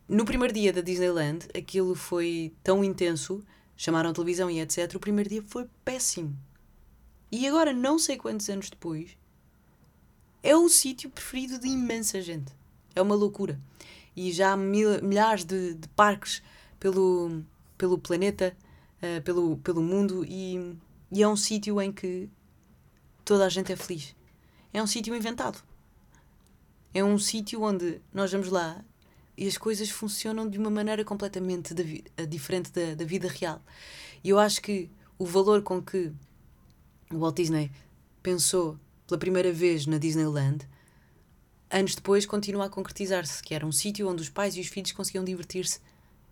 No 0.08 0.24
primeiro 0.24 0.52
dia 0.52 0.72
da 0.72 0.80
Disneyland, 0.80 1.48
aquilo 1.56 1.94
foi 1.94 2.52
tão 2.62 2.84
intenso, 2.84 3.42
chamaram 3.76 4.10
a 4.10 4.12
televisão 4.12 4.50
e 4.50 4.60
etc. 4.60 4.94
O 4.94 5.00
primeiro 5.00 5.30
dia 5.30 5.42
foi 5.46 5.66
péssimo. 5.84 6.36
E 7.30 7.48
agora, 7.48 7.72
não 7.72 7.98
sei 7.98 8.16
quantos 8.18 8.48
anos 8.50 8.68
depois, 8.68 9.16
é 10.42 10.54
o 10.54 10.68
sítio 10.68 11.08
preferido 11.08 11.58
de 11.58 11.68
imensa 11.68 12.20
gente. 12.20 12.52
É 12.94 13.00
uma 13.00 13.14
loucura. 13.14 13.58
E 14.14 14.30
já 14.32 14.52
há 14.52 14.56
mil, 14.56 15.02
milhares 15.02 15.44
de, 15.44 15.74
de, 15.74 15.88
parques 15.88 16.42
pelo, 16.78 17.42
pelo 17.82 17.98
planeta, 17.98 18.56
uh, 19.02 19.20
pelo, 19.22 19.56
pelo 19.56 19.82
mundo, 19.82 20.24
e, 20.24 20.78
e 21.10 21.20
é 21.20 21.26
um 21.26 21.34
sítio 21.34 21.82
em 21.82 21.90
que 21.90 22.30
toda 23.24 23.44
a 23.44 23.48
gente 23.48 23.72
é 23.72 23.76
feliz. 23.76 24.14
É 24.72 24.80
um 24.80 24.86
sítio 24.86 25.12
inventado. 25.16 25.60
É 26.94 27.02
um 27.02 27.18
sítio 27.18 27.60
onde 27.60 28.00
nós 28.14 28.30
vamos 28.30 28.50
lá 28.50 28.84
e 29.36 29.48
as 29.48 29.58
coisas 29.58 29.90
funcionam 29.90 30.48
de 30.48 30.58
uma 30.58 30.70
maneira 30.70 31.04
completamente 31.04 31.74
eh, 32.16 32.24
diferente 32.24 32.70
da, 32.70 32.94
da 32.94 33.04
vida 33.04 33.26
real. 33.26 33.60
E 34.22 34.28
eu 34.28 34.38
acho 34.38 34.62
que 34.62 34.88
o 35.18 35.26
valor 35.26 35.62
com 35.62 35.82
que 35.82 36.12
o 37.10 37.18
Walt 37.18 37.34
Disney 37.34 37.72
pensou 38.22 38.78
pela 39.08 39.18
primeira 39.18 39.52
vez 39.52 39.86
na 39.86 39.98
Disneyland, 39.98 40.68
anos 41.68 41.96
depois 41.96 42.26
continua 42.26 42.66
a 42.66 42.70
concretizar-se, 42.70 43.42
que 43.42 43.56
era 43.56 43.66
um 43.66 43.72
sítio 43.72 44.08
onde 44.08 44.22
os 44.22 44.28
pais 44.28 44.54
e 44.54 44.60
os 44.60 44.68
filhos 44.68 44.92
conseguiam 44.92 45.24
divertir-se 45.24 45.80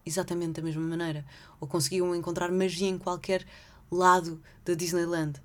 exatamente 0.04 0.60
da 0.60 0.62
mesma 0.62 0.82
maneira, 0.82 1.24
ou 1.60 1.68
conseguiam 1.68 2.14
encontrar 2.14 2.50
magia 2.50 2.88
em 2.88 2.98
qualquer 2.98 3.46
lado 3.90 4.42
da 4.64 4.74
Disneyland. 4.74 5.40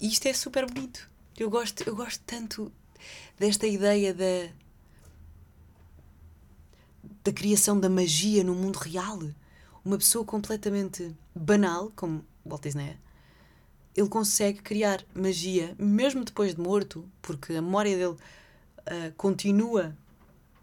E 0.00 0.06
isto 0.06 0.26
é 0.26 0.32
super 0.32 0.66
bonito. 0.66 1.10
Eu 1.36 1.50
gosto, 1.50 1.82
eu 1.86 1.94
gosto 1.94 2.22
tanto 2.24 2.72
desta 3.38 3.66
ideia 3.66 4.14
da, 4.14 4.52
da 7.24 7.32
criação 7.32 7.78
da 7.78 7.88
magia 7.88 8.44
no 8.44 8.54
mundo 8.54 8.76
real. 8.76 9.18
Uma 9.84 9.98
pessoa 9.98 10.24
completamente 10.24 11.14
banal, 11.34 11.92
como 11.96 12.24
Walt 12.44 12.62
Disney 12.62 12.90
é, 12.90 12.96
ele 13.96 14.08
consegue 14.08 14.60
criar 14.62 15.04
magia 15.12 15.74
mesmo 15.78 16.24
depois 16.24 16.54
de 16.54 16.60
morto, 16.60 17.04
porque 17.20 17.54
a 17.54 17.62
memória 17.62 17.96
dele 17.96 18.12
uh, 18.14 19.12
continua 19.16 19.96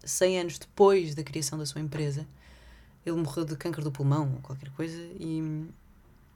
100 0.05 0.39
anos 0.39 0.59
depois 0.59 1.15
da 1.15 1.23
criação 1.23 1.57
da 1.57 1.65
sua 1.65 1.81
empresa. 1.81 2.25
Ele 3.05 3.15
morreu 3.17 3.45
de 3.45 3.55
câncer 3.55 3.83
do 3.83 3.91
pulmão 3.91 4.33
ou 4.35 4.41
qualquer 4.41 4.69
coisa 4.71 4.97
e 5.19 5.67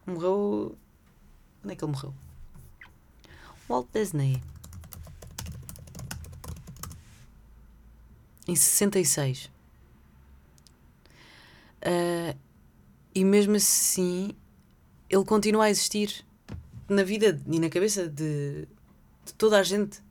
morreu. 0.06 0.76
Onde 1.64 1.74
é 1.74 1.76
que 1.76 1.84
ele 1.84 1.92
morreu? 1.92 2.14
Walt 3.68 3.88
Disney 3.94 4.42
em 8.48 8.56
66. 8.56 9.46
Uh, 9.46 9.52
ah, 11.84 12.36
e 13.14 13.24
mesmo 13.24 13.56
assim, 13.56 14.36
ele 15.10 15.24
continua 15.24 15.66
a 15.66 15.70
existir 15.70 16.26
na 16.88 17.04
vida 17.04 17.40
e 17.48 17.60
na 17.60 17.70
cabeça 17.70 18.08
de, 18.08 18.68
de 19.26 19.34
toda 19.38 19.60
a 19.60 19.64
gente. 19.64 20.02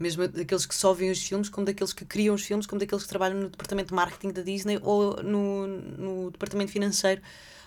Mesmo 0.00 0.26
daqueles 0.26 0.64
que 0.64 0.74
só 0.74 0.94
veem 0.94 1.10
os 1.10 1.22
filmes, 1.22 1.50
como 1.50 1.66
daqueles 1.66 1.92
que 1.92 2.06
criam 2.06 2.34
os 2.34 2.42
filmes, 2.42 2.66
como 2.66 2.80
daqueles 2.80 3.04
que 3.04 3.08
trabalham 3.08 3.38
no 3.38 3.50
departamento 3.50 3.90
de 3.90 3.94
marketing 3.94 4.32
da 4.32 4.40
Disney 4.40 4.80
ou 4.82 5.22
no, 5.22 5.66
no 5.66 6.30
departamento 6.30 6.72
financeiro 6.72 7.20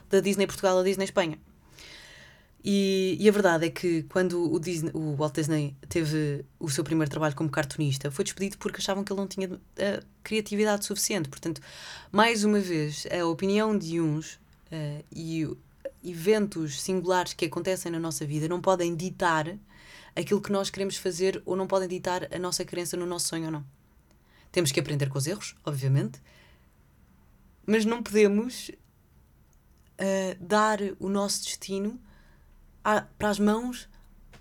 da 0.10 0.20
Disney 0.20 0.48
Portugal 0.48 0.76
ou 0.78 0.84
Disney 0.84 1.06
Espanha. 1.06 1.38
E, 2.66 3.18
e, 3.20 3.28
a 3.28 3.32
verdade 3.32 3.66
é 3.66 3.70
que 3.70 4.04
quando 4.04 4.52
o, 4.52 4.58
Disney, 4.58 4.90
o, 4.94 5.16
Walt 5.18 5.36
Disney 5.36 5.76
teve 5.90 6.46
o 6.58 6.70
seu 6.70 6.82
primeiro 6.82 7.12
trabalho 7.12 7.36
como 7.36 7.50
cartunista, 7.50 8.10
foi 8.10 8.24
despedido 8.24 8.58
porque 8.58 8.78
achavam 8.78 9.04
que 9.04 9.12
ele 9.12 9.20
não 9.20 9.28
tinha 9.28 9.50
uh, 9.50 9.60
criatividade 10.24 10.86
suficiente. 10.86 11.28
Portanto, 11.28 11.62
mais 12.10 12.46
uma 12.46 12.60
vez, 12.60 13.06
a 13.12 13.26
opinião 13.26 13.78
de 13.78 14.00
uns 14.00 14.36
uh, 14.72 15.04
e 15.12 15.46
eventos 16.02 16.82
singulares 16.82 17.34
que 17.34 17.46
acontecem 17.46 17.92
na 17.92 18.00
nossa 18.00 18.26
vida 18.26 18.48
não 18.48 18.62
podem 18.62 18.96
ditar 18.96 19.58
aquilo 20.16 20.42
que 20.42 20.52
nós 20.52 20.70
queremos 20.70 20.98
fazer 20.98 21.42
ou 21.46 21.56
não 21.56 21.68
podem 21.68 21.88
ditar 21.88 22.34
a 22.34 22.40
nossa 22.40 22.64
crença 22.64 22.96
no 22.98 23.06
nosso 23.06 23.30
sonho 23.30 23.46
ou 23.46 23.52
não. 23.52 23.66
Temos 24.52 24.72
que 24.72 24.80
aprender 24.80 25.10
com 25.10 25.18
os 25.18 25.26
erros, 25.26 25.56
obviamente, 25.66 26.22
mas 27.66 27.86
não 27.86 28.04
podemos 28.04 28.70
uh, 28.70 30.36
dar 30.40 30.80
o 31.00 31.10
nosso 31.10 31.44
destino 31.44 32.00
para 33.18 33.30
as 33.30 33.40
mãos 33.40 33.90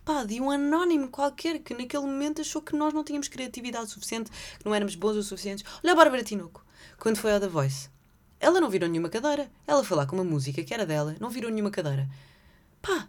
pá, 0.05 0.25
de 0.25 0.41
um 0.41 0.51
anónimo 0.51 1.09
qualquer 1.09 1.61
que 1.61 1.75
naquele 1.75 2.05
momento 2.05 2.41
achou 2.41 2.61
que 2.61 2.75
nós 2.75 2.93
não 2.93 3.05
tínhamos 3.05 3.29
criatividade 3.29 3.91
suficiente, 3.91 4.31
que 4.59 4.65
não 4.65 4.75
éramos 4.75 4.95
bons 4.97 5.17
o 5.17 5.23
suficientes. 5.23 5.65
Olha 5.83 5.93
a 5.93 5.97
Bárbara 5.97 6.25
Tinoco, 6.25 6.65
quando 6.99 7.17
foi 7.17 7.33
ao 7.33 7.41
The 7.41 7.49
Voice. 7.49 7.89
Ela 8.41 8.61
não 8.61 8.69
virou 8.69 8.89
nenhuma 8.89 9.09
cadeira. 9.09 9.49
Ela 9.67 9.85
foi 9.85 9.97
lá 9.97 10.05
com 10.05 10.17
uma 10.17 10.25
música 10.25 10.65
que 10.65 10.75
era 10.75 10.85
dela, 10.85 11.15
não 11.21 11.31
virou 11.31 11.51
nenhuma 11.51 11.71
cadeira. 11.71 12.09
Pá! 12.81 13.09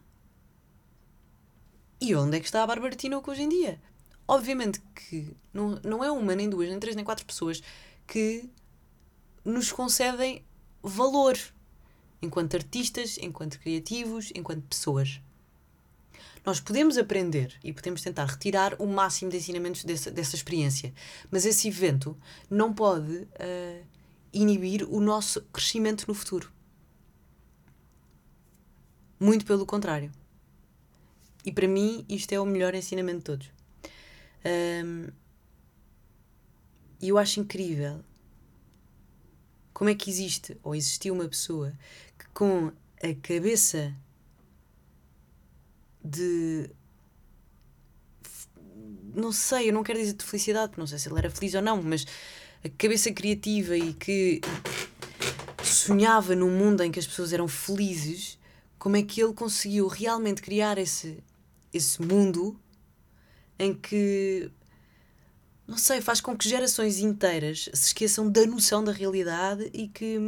E 2.05 2.13
onde 2.15 2.35
é 2.35 2.39
que 2.41 2.45
está 2.45 2.61
a 2.61 2.67
Bárbara 2.67 2.97
Tinoco 2.97 3.31
hoje 3.31 3.43
em 3.43 3.47
dia? 3.47 3.81
Obviamente 4.27 4.81
que 4.93 5.33
não, 5.53 5.79
não 5.85 6.03
é 6.03 6.11
uma, 6.11 6.35
nem 6.35 6.49
duas, 6.49 6.67
nem 6.67 6.77
três, 6.77 6.97
nem 6.97 7.05
quatro 7.05 7.25
pessoas 7.25 7.63
que 8.05 8.49
nos 9.45 9.71
concedem 9.71 10.43
valor 10.81 11.39
enquanto 12.21 12.57
artistas, 12.57 13.17
enquanto 13.21 13.57
criativos, 13.57 14.33
enquanto 14.35 14.63
pessoas. 14.63 15.21
Nós 16.45 16.59
podemos 16.59 16.97
aprender 16.97 17.57
e 17.63 17.71
podemos 17.71 18.01
tentar 18.01 18.25
retirar 18.25 18.75
o 18.79 18.85
máximo 18.85 19.31
de 19.31 19.37
ensinamentos 19.37 19.85
dessa, 19.85 20.11
dessa 20.11 20.35
experiência, 20.35 20.93
mas 21.31 21.45
esse 21.45 21.69
evento 21.69 22.17
não 22.49 22.73
pode 22.73 23.13
uh, 23.13 23.85
inibir 24.33 24.85
o 24.89 24.99
nosso 24.99 25.41
crescimento 25.53 26.03
no 26.05 26.13
futuro. 26.13 26.51
Muito 29.17 29.45
pelo 29.45 29.65
contrário. 29.65 30.11
E 31.45 31.51
para 31.51 31.67
mim, 31.67 32.05
isto 32.07 32.31
é 32.31 32.39
o 32.39 32.45
melhor 32.45 32.73
ensinamento 32.73 33.17
de 33.19 33.23
todos. 33.23 33.51
Um, 34.45 35.07
e 37.01 37.09
eu 37.09 37.17
acho 37.17 37.39
incrível 37.39 38.03
como 39.73 39.89
é 39.89 39.95
que 39.95 40.09
existe 40.09 40.57
ou 40.63 40.75
existiu 40.75 41.13
uma 41.13 41.27
pessoa 41.27 41.73
com 42.33 42.71
a 43.01 43.13
cabeça 43.21 43.93
de 46.03 46.69
não 49.13 49.31
sei, 49.31 49.69
eu 49.69 49.73
não 49.73 49.83
quero 49.83 49.99
dizer 49.99 50.13
de 50.13 50.25
felicidade, 50.25 50.69
porque 50.69 50.81
não 50.81 50.87
sei 50.87 50.97
se 50.97 51.07
ele 51.07 51.19
era 51.19 51.29
feliz 51.29 51.53
ou 51.53 51.61
não, 51.61 51.81
mas 51.81 52.05
a 52.63 52.69
cabeça 52.69 53.11
criativa 53.11 53.77
e 53.77 53.93
que 53.93 54.41
sonhava 55.63 56.35
num 56.35 56.49
mundo 56.49 56.81
em 56.81 56.91
que 56.91 56.99
as 56.99 57.05
pessoas 57.05 57.33
eram 57.33 57.47
felizes, 57.47 58.39
como 58.79 58.95
é 58.95 59.03
que 59.03 59.21
ele 59.21 59.33
conseguiu 59.33 59.87
realmente 59.87 60.41
criar 60.41 60.77
esse, 60.77 61.23
esse 61.73 62.01
mundo 62.01 62.59
em 63.57 63.73
que 63.73 64.51
não 65.67 65.77
sei, 65.77 66.01
faz 66.01 66.19
com 66.19 66.37
que 66.37 66.47
gerações 66.47 66.99
inteiras 66.99 67.69
se 67.73 67.87
esqueçam 67.87 68.29
da 68.29 68.45
noção 68.45 68.83
da 68.83 68.91
realidade 68.91 69.69
e 69.73 69.87
que, 69.87 70.19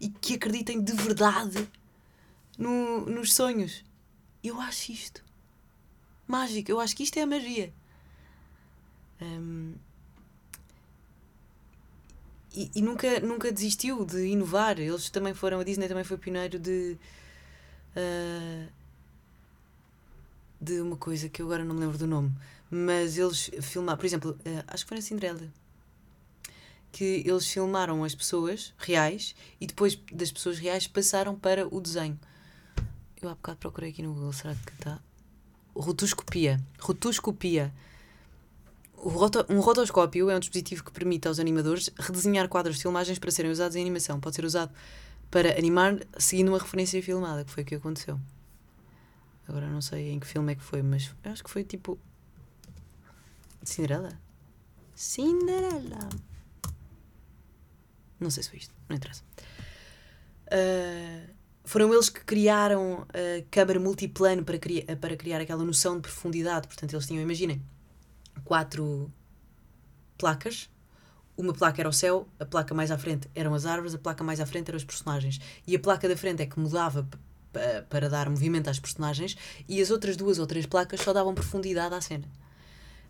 e 0.00 0.08
que 0.08 0.34
acreditem 0.34 0.80
de 0.82 0.92
verdade 0.92 1.68
no, 2.56 3.04
nos 3.06 3.34
sonhos. 3.34 3.84
Eu 4.42 4.60
acho 4.60 4.92
isto 4.92 5.24
mágico. 6.26 6.70
Eu 6.70 6.80
acho 6.80 6.96
que 6.96 7.02
isto 7.02 7.18
é 7.18 7.22
a 7.22 7.26
magia. 7.26 7.72
Um, 9.20 9.74
e, 12.54 12.70
e, 12.74 12.82
nunca, 12.82 13.20
nunca 13.20 13.52
desistiu 13.52 14.04
de 14.04 14.26
inovar. 14.26 14.78
Eles 14.78 15.10
também 15.10 15.34
foram, 15.34 15.60
a 15.60 15.64
Disney 15.64 15.88
também 15.88 16.04
foi 16.04 16.18
pioneiro 16.18 16.58
de. 16.58 16.96
Uh, 17.96 18.68
de 20.64 20.80
uma 20.80 20.96
coisa 20.96 21.28
que 21.28 21.42
eu 21.42 21.46
agora 21.46 21.64
não 21.64 21.74
me 21.74 21.82
lembro 21.82 21.98
do 21.98 22.06
nome, 22.06 22.32
mas 22.70 23.18
eles 23.18 23.50
filmaram, 23.60 23.98
por 23.98 24.06
exemplo, 24.06 24.30
uh, 24.30 24.64
acho 24.66 24.84
que 24.84 24.88
foi 24.88 24.96
na 24.96 25.02
Cinderela, 25.02 25.48
que 26.90 27.22
eles 27.26 27.46
filmaram 27.46 28.02
as 28.02 28.14
pessoas 28.14 28.72
reais 28.78 29.34
e 29.60 29.66
depois 29.66 29.98
das 30.10 30.32
pessoas 30.32 30.58
reais 30.58 30.86
passaram 30.86 31.36
para 31.36 31.68
o 31.68 31.80
desenho. 31.80 32.18
Eu 33.20 33.28
há 33.28 33.34
bocado 33.34 33.58
procurei 33.58 33.90
aqui 33.90 34.02
no 34.02 34.14
Google, 34.14 34.32
será 34.32 34.54
que 34.54 34.72
está? 34.72 34.98
Rotoscopia. 35.74 36.60
Rotoscopia. 36.78 37.72
Um 39.50 39.60
rotoscópio 39.60 40.30
é 40.30 40.36
um 40.36 40.40
dispositivo 40.40 40.82
que 40.82 40.90
permite 40.90 41.28
aos 41.28 41.38
animadores 41.38 41.90
redesenhar 41.98 42.48
quadros 42.48 42.76
de 42.76 42.82
filmagens 42.82 43.18
para 43.18 43.30
serem 43.30 43.50
usados 43.50 43.76
em 43.76 43.82
animação. 43.82 44.18
Pode 44.18 44.36
ser 44.36 44.44
usado 44.44 44.72
para 45.30 45.58
animar 45.58 45.98
seguindo 46.16 46.48
uma 46.48 46.58
referência 46.58 47.02
filmada, 47.02 47.44
que 47.44 47.50
foi 47.50 47.64
o 47.64 47.66
que 47.66 47.74
aconteceu. 47.74 48.18
Agora 49.46 49.68
não 49.68 49.80
sei 49.80 50.10
em 50.10 50.18
que 50.18 50.26
filme 50.26 50.52
é 50.52 50.54
que 50.54 50.62
foi, 50.62 50.82
mas 50.82 51.14
acho 51.24 51.44
que 51.44 51.50
foi 51.50 51.64
tipo. 51.64 51.98
Cinderela? 53.62 54.18
Cinderela! 54.94 56.08
Não 58.20 58.30
sei 58.30 58.42
se 58.42 58.50
foi 58.50 58.58
isto, 58.58 58.74
não 58.88 58.96
interessa. 58.96 59.22
Uh, 60.46 61.34
foram 61.64 61.92
eles 61.92 62.08
que 62.08 62.20
criaram 62.20 63.06
a 63.08 63.42
câmara 63.50 63.80
multiplano 63.80 64.44
para, 64.44 64.58
criar, 64.58 64.96
para 64.96 65.16
criar 65.16 65.40
aquela 65.40 65.64
noção 65.64 65.96
de 65.96 66.02
profundidade. 66.02 66.68
Portanto, 66.68 66.92
eles 66.92 67.06
tinham, 67.06 67.22
imaginem, 67.22 67.62
quatro 68.44 69.10
placas. 70.16 70.70
Uma 71.36 71.52
placa 71.52 71.82
era 71.82 71.88
o 71.88 71.92
céu, 71.92 72.28
a 72.38 72.44
placa 72.44 72.72
mais 72.74 72.90
à 72.90 72.98
frente 72.98 73.28
eram 73.34 73.54
as 73.54 73.66
árvores, 73.66 73.94
a 73.94 73.98
placa 73.98 74.22
mais 74.22 74.40
à 74.40 74.46
frente 74.46 74.68
eram 74.68 74.76
os 74.76 74.84
personagens. 74.84 75.40
E 75.66 75.74
a 75.74 75.78
placa 75.80 76.08
da 76.08 76.16
frente 76.16 76.42
é 76.42 76.46
que 76.46 76.60
mudava 76.60 77.08
para 77.88 78.08
dar 78.08 78.28
movimento 78.28 78.68
às 78.68 78.78
personagens 78.78 79.36
e 79.68 79.80
as 79.80 79.90
outras 79.90 80.16
duas 80.16 80.38
ou 80.38 80.46
três 80.46 80.66
placas 80.66 81.00
só 81.00 81.12
davam 81.12 81.34
profundidade 81.34 81.94
à 81.94 82.00
cena. 82.00 82.28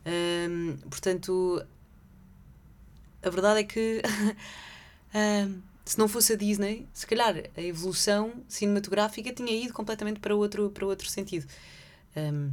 Hum, 0.06 0.76
portanto, 0.90 1.64
a 3.22 3.30
verdade 3.30 3.60
é 3.60 3.64
que 3.64 4.02
hum, 5.14 5.62
se 5.84 5.98
não 5.98 6.08
fosse 6.08 6.32
a 6.32 6.36
Disney, 6.36 6.88
se 6.92 7.06
calhar 7.06 7.34
a 7.56 7.60
evolução 7.60 8.32
cinematográfica 8.48 9.32
tinha 9.32 9.52
ido 9.52 9.72
completamente 9.72 10.20
para 10.20 10.34
outro, 10.34 10.70
para 10.70 10.86
outro 10.86 11.08
sentido. 11.08 11.46
Um, 12.16 12.52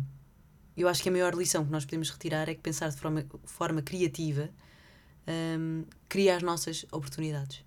eu 0.76 0.88
acho 0.88 1.04
que 1.04 1.10
a 1.10 1.12
maior 1.12 1.34
lição 1.34 1.66
que 1.66 1.72
nós 1.72 1.86
podemos 1.86 2.10
retirar 2.10 2.50
é 2.50 2.56
que 2.56 2.62
pensar 2.62 2.90
de 2.90 2.98
forma, 2.98 3.26
forma 3.44 3.82
criativa 3.82 4.50
um, 5.28 5.86
cria 6.10 6.36
as 6.36 6.44
nossas 6.44 6.86
oportunidades. 6.92 7.64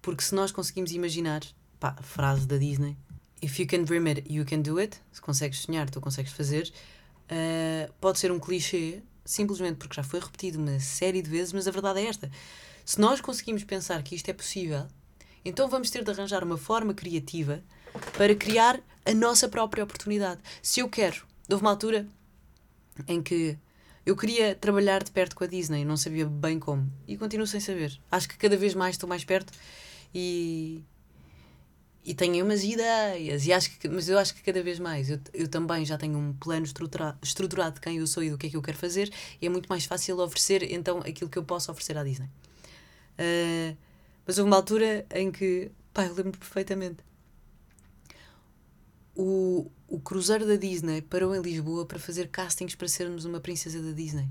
Porque 0.00 0.22
se 0.22 0.34
nós 0.34 0.52
conseguimos 0.52 0.92
imaginar, 0.92 1.42
pá, 1.80 1.96
frase 2.02 2.46
da 2.46 2.56
Disney, 2.56 2.96
if 3.42 3.58
you 3.58 3.66
can 3.66 3.84
dream 3.84 4.06
it, 4.06 4.24
you 4.28 4.44
can 4.44 4.62
do 4.62 4.78
it, 4.78 4.98
se 5.12 5.20
consegues 5.20 5.60
sonhar, 5.60 5.88
tu 5.90 6.00
consegues 6.00 6.32
fazer, 6.32 6.72
uh, 7.30 7.92
pode 8.00 8.18
ser 8.18 8.32
um 8.32 8.38
clichê, 8.38 9.02
simplesmente 9.24 9.76
porque 9.76 9.94
já 9.94 10.02
foi 10.02 10.20
repetido 10.20 10.58
uma 10.58 10.80
série 10.80 11.22
de 11.22 11.30
vezes, 11.30 11.52
mas 11.52 11.68
a 11.68 11.70
verdade 11.70 12.00
é 12.00 12.06
esta. 12.06 12.30
Se 12.84 13.00
nós 13.00 13.20
conseguimos 13.20 13.64
pensar 13.64 14.02
que 14.02 14.14
isto 14.14 14.28
é 14.28 14.32
possível, 14.32 14.86
então 15.44 15.68
vamos 15.68 15.90
ter 15.90 16.02
de 16.02 16.10
arranjar 16.10 16.42
uma 16.42 16.56
forma 16.56 16.94
criativa 16.94 17.62
para 18.16 18.34
criar 18.34 18.80
a 19.04 19.14
nossa 19.14 19.48
própria 19.48 19.84
oportunidade. 19.84 20.40
Se 20.62 20.80
eu 20.80 20.88
quero, 20.88 21.26
houve 21.48 21.62
uma 21.62 21.70
altura 21.70 22.06
em 23.06 23.22
que 23.22 23.56
eu 24.04 24.16
queria 24.16 24.54
trabalhar 24.54 25.04
de 25.04 25.10
perto 25.10 25.36
com 25.36 25.44
a 25.44 25.46
Disney, 25.46 25.84
não 25.84 25.96
sabia 25.96 26.26
bem 26.26 26.58
como. 26.58 26.90
E 27.06 27.16
continuo 27.16 27.46
sem 27.46 27.60
saber. 27.60 27.98
Acho 28.10 28.28
que 28.28 28.38
cada 28.38 28.56
vez 28.56 28.74
mais 28.74 28.94
estou 28.94 29.08
mais 29.08 29.24
perto 29.24 29.52
e. 30.14 30.82
E 32.04 32.14
tenho 32.14 32.44
umas 32.44 32.64
ideias, 32.64 33.46
e 33.46 33.52
acho 33.52 33.78
que, 33.78 33.88
mas 33.88 34.08
eu 34.08 34.18
acho 34.18 34.34
que 34.34 34.42
cada 34.42 34.62
vez 34.62 34.78
mais. 34.78 35.10
Eu, 35.10 35.20
eu 35.34 35.48
também 35.48 35.84
já 35.84 35.98
tenho 35.98 36.18
um 36.18 36.32
plano 36.32 36.64
estruturado, 36.64 37.18
estruturado 37.22 37.74
de 37.74 37.80
quem 37.80 37.98
eu 37.98 38.06
sou 38.06 38.22
e 38.22 38.30
do 38.30 38.38
que 38.38 38.46
é 38.46 38.50
que 38.50 38.56
eu 38.56 38.62
quero 38.62 38.78
fazer, 38.78 39.12
e 39.40 39.46
é 39.46 39.48
muito 39.48 39.66
mais 39.68 39.84
fácil 39.84 40.18
oferecer 40.20 40.62
então 40.72 40.98
aquilo 41.00 41.28
que 41.28 41.38
eu 41.38 41.44
posso 41.44 41.70
oferecer 41.70 41.98
à 41.98 42.04
Disney. 42.04 42.28
Uh, 43.18 43.76
mas 44.26 44.38
houve 44.38 44.48
uma 44.48 44.56
altura 44.56 45.04
em 45.10 45.30
que, 45.30 45.70
pá, 45.92 46.04
eu 46.04 46.14
lembro 46.14 46.38
perfeitamente. 46.38 47.02
O, 49.14 49.70
o 49.88 49.98
cruzeiro 49.98 50.46
da 50.46 50.56
Disney 50.56 51.02
parou 51.02 51.34
em 51.34 51.40
Lisboa 51.40 51.84
para 51.84 51.98
fazer 51.98 52.28
castings 52.28 52.74
para 52.74 52.88
sermos 52.88 53.24
uma 53.24 53.40
princesa 53.40 53.82
da 53.82 53.92
Disney. 53.92 54.28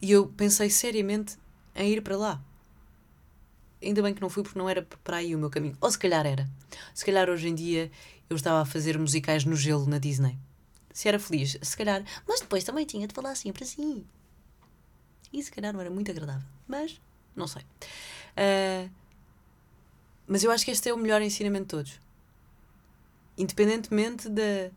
E 0.00 0.12
eu 0.12 0.26
pensei 0.28 0.70
seriamente 0.70 1.36
em 1.74 1.92
ir 1.92 2.02
para 2.02 2.16
lá. 2.16 2.42
Ainda 3.82 4.02
bem 4.02 4.12
que 4.12 4.20
não 4.20 4.28
fui 4.28 4.42
porque 4.42 4.58
não 4.58 4.68
era 4.68 4.82
para 5.02 5.18
aí 5.18 5.34
o 5.34 5.38
meu 5.38 5.50
caminho. 5.50 5.76
Ou 5.80 5.90
se 5.90 5.98
calhar 5.98 6.26
era. 6.26 6.48
Se 6.94 7.04
calhar 7.04 7.28
hoje 7.28 7.48
em 7.48 7.54
dia 7.54 7.90
eu 8.28 8.36
estava 8.36 8.60
a 8.60 8.64
fazer 8.64 8.98
musicais 8.98 9.44
no 9.44 9.56
gelo 9.56 9.86
na 9.86 9.98
Disney. 9.98 10.38
Se 10.92 11.08
era 11.08 11.18
feliz, 11.18 11.56
se 11.62 11.76
calhar. 11.76 12.04
Mas 12.28 12.40
depois 12.40 12.62
também 12.62 12.84
tinha 12.84 13.06
de 13.06 13.14
falar 13.14 13.34
sempre 13.34 13.64
assim. 13.64 14.04
E 15.32 15.42
se 15.42 15.50
calhar 15.50 15.72
não 15.72 15.80
era 15.80 15.90
muito 15.90 16.10
agradável. 16.10 16.46
Mas, 16.66 17.00
não 17.34 17.46
sei. 17.46 17.62
Uh, 17.62 18.90
mas 20.26 20.44
eu 20.44 20.50
acho 20.50 20.64
que 20.64 20.70
este 20.70 20.88
é 20.88 20.94
o 20.94 20.96
melhor 20.96 21.22
ensinamento 21.22 21.64
de 21.64 21.68
todos. 21.68 22.00
Independentemente 23.36 24.28
de, 24.28 24.70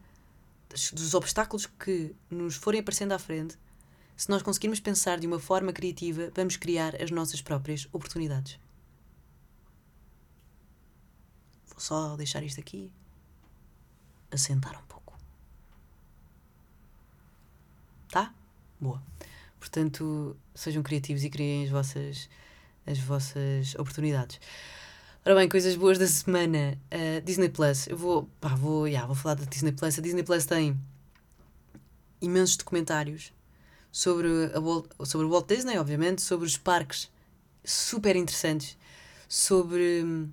dos 0.93 1.13
obstáculos 1.13 1.65
que 1.65 2.15
nos 2.29 2.55
forem 2.55 2.79
aparecendo 2.79 3.11
à 3.11 3.19
frente, 3.19 3.57
se 4.15 4.29
nós 4.29 4.41
conseguirmos 4.41 4.79
pensar 4.79 5.19
de 5.19 5.27
uma 5.27 5.39
forma 5.39 5.73
criativa, 5.73 6.31
vamos 6.33 6.55
criar 6.55 6.99
as 7.01 7.11
nossas 7.11 7.41
próprias 7.41 7.87
oportunidades. 7.91 8.59
Vou 11.73 11.81
só 11.81 12.15
deixar 12.15 12.43
isto 12.43 12.59
aqui, 12.59 12.91
assentar 14.31 14.79
um 14.79 14.85
pouco. 14.87 15.17
Tá? 18.09 18.33
Boa. 18.79 19.01
Portanto, 19.59 20.37
sejam 20.53 20.83
criativos 20.83 21.23
e 21.23 21.29
criem 21.29 21.65
as 21.65 21.71
vossas, 21.71 22.29
as 22.85 22.99
vossas 22.99 23.75
oportunidades. 23.75 24.39
Ora 25.25 25.35
bem, 25.35 25.49
coisas 25.49 25.75
boas 25.75 25.97
da 25.97 26.05
semana. 26.05 26.77
Uh, 26.91 27.21
Disney 27.21 27.49
Plus. 27.49 27.87
Eu 27.87 27.97
vou, 27.97 28.29
pá, 28.39 28.49
vou, 28.49 28.87
yeah, 28.87 29.07
vou 29.07 29.15
falar 29.15 29.35
da 29.35 29.45
Disney 29.45 29.71
Plus. 29.71 29.97
A 29.97 30.01
Disney 30.01 30.21
Plus 30.21 30.45
tem 30.45 30.79
imensos 32.21 32.57
documentários 32.57 33.33
sobre, 33.91 34.27
a, 34.27 35.05
sobre 35.05 35.25
o 35.25 35.29
Walt 35.29 35.47
Disney, 35.47 35.77
obviamente, 35.77 36.21
sobre 36.21 36.45
os 36.45 36.57
parques 36.57 37.09
super 37.63 38.15
interessantes, 38.15 38.77
sobre 39.29 40.03
hum, 40.03 40.29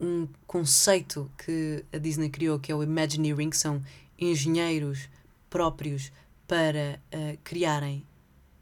um 0.00 0.28
conceito 0.46 1.30
que 1.38 1.84
a 1.92 1.98
Disney 1.98 2.30
criou, 2.30 2.58
que 2.58 2.70
é 2.70 2.74
o 2.74 2.82
Imagineering, 2.82 3.50
que 3.50 3.56
são 3.56 3.82
engenheiros 4.18 5.08
próprios 5.50 6.12
para 6.46 7.00
uh, 7.14 7.38
criarem 7.42 8.06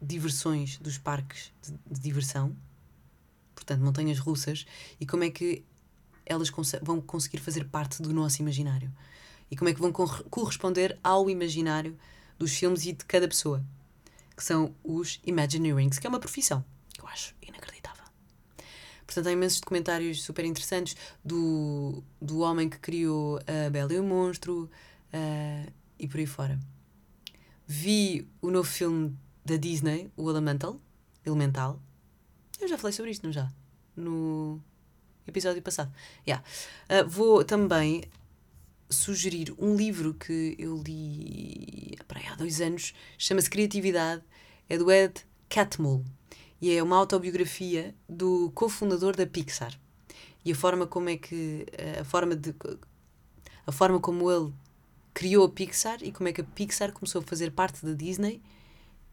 diversões 0.01 0.77
dos 0.77 0.97
parques 0.97 1.51
de, 1.61 1.73
de 1.93 1.99
diversão 1.99 2.55
portanto, 3.67 3.83
montanhas 3.83 4.19
russas, 4.19 4.65
e 4.99 5.05
como 5.05 5.25
é 5.25 5.29
que 5.29 5.63
elas 6.25 6.51
vão 6.81 7.01
conseguir 7.01 7.39
fazer 7.39 7.65
parte 7.65 8.01
do 8.01 8.13
nosso 8.13 8.41
imaginário. 8.41 8.91
E 9.49 9.55
como 9.55 9.69
é 9.69 9.73
que 9.73 9.81
vão 9.81 9.91
corresponder 9.91 10.97
ao 11.03 11.29
imaginário 11.29 11.97
dos 12.37 12.53
filmes 12.53 12.85
e 12.85 12.93
de 12.93 13.05
cada 13.05 13.27
pessoa. 13.27 13.63
Que 14.35 14.43
são 14.43 14.75
os 14.83 15.19
Imagineerings, 15.25 15.97
que 15.97 16.05
é 16.05 16.09
uma 16.09 16.19
profissão 16.19 16.63
que 16.93 17.01
eu 17.01 17.07
acho 17.07 17.33
inacreditável. 17.41 17.76
Portanto, 19.07 19.27
há 19.27 19.31
imensos 19.31 19.61
documentários 19.61 20.21
super 20.21 20.43
interessantes 20.43 20.97
do, 21.23 22.03
do 22.21 22.39
homem 22.39 22.69
que 22.69 22.77
criou 22.77 23.39
a 23.47 23.69
Bela 23.69 23.93
e 23.93 23.99
o 23.99 24.03
Monstro 24.03 24.69
uh, 25.13 25.71
e 25.97 26.07
por 26.07 26.19
aí 26.19 26.27
fora. 26.27 26.59
Vi 27.65 28.27
o 28.41 28.51
novo 28.51 28.67
filme 28.67 29.17
da 29.45 29.55
Disney, 29.55 30.11
o 30.17 30.29
Elemental, 30.29 30.79
Elemental, 31.25 31.81
eu 32.59 32.67
já 32.67 32.77
falei 32.77 32.91
sobre 32.91 33.11
isto, 33.11 33.23
não 33.23 33.31
já? 33.31 33.49
No 33.95 34.61
episódio 35.25 35.61
passado. 35.61 35.91
Yeah. 36.27 36.43
Uh, 36.89 37.07
vou 37.07 37.45
também 37.45 38.03
sugerir 38.89 39.53
um 39.57 39.75
livro 39.75 40.13
que 40.13 40.55
eu 40.59 40.81
li 40.81 41.97
há 42.29 42.35
dois 42.35 42.59
anos, 42.59 42.93
chama-se 43.17 43.49
Criatividade, 43.49 44.21
é 44.67 44.77
do 44.77 44.91
Ed 44.91 45.25
Catmull 45.49 46.03
e 46.61 46.71
é 46.71 46.81
uma 46.81 46.97
autobiografia 46.97 47.93
do 48.07 48.51
cofundador 48.53 49.15
da 49.15 49.25
Pixar. 49.25 49.79
E 50.43 50.51
a 50.51 50.55
forma 50.55 50.87
como 50.87 51.09
é 51.09 51.17
que 51.17 51.65
a 51.99 52.03
forma 52.03 52.35
de 52.35 52.55
a 53.65 53.71
forma 53.71 53.99
como 53.99 54.31
ele 54.31 54.53
criou 55.13 55.45
a 55.45 55.49
Pixar 55.49 55.99
e 56.01 56.11
como 56.11 56.29
é 56.29 56.33
que 56.33 56.41
a 56.41 56.43
Pixar 56.43 56.91
começou 56.91 57.21
a 57.21 57.23
fazer 57.23 57.51
parte 57.51 57.85
da 57.85 57.93
Disney. 57.93 58.41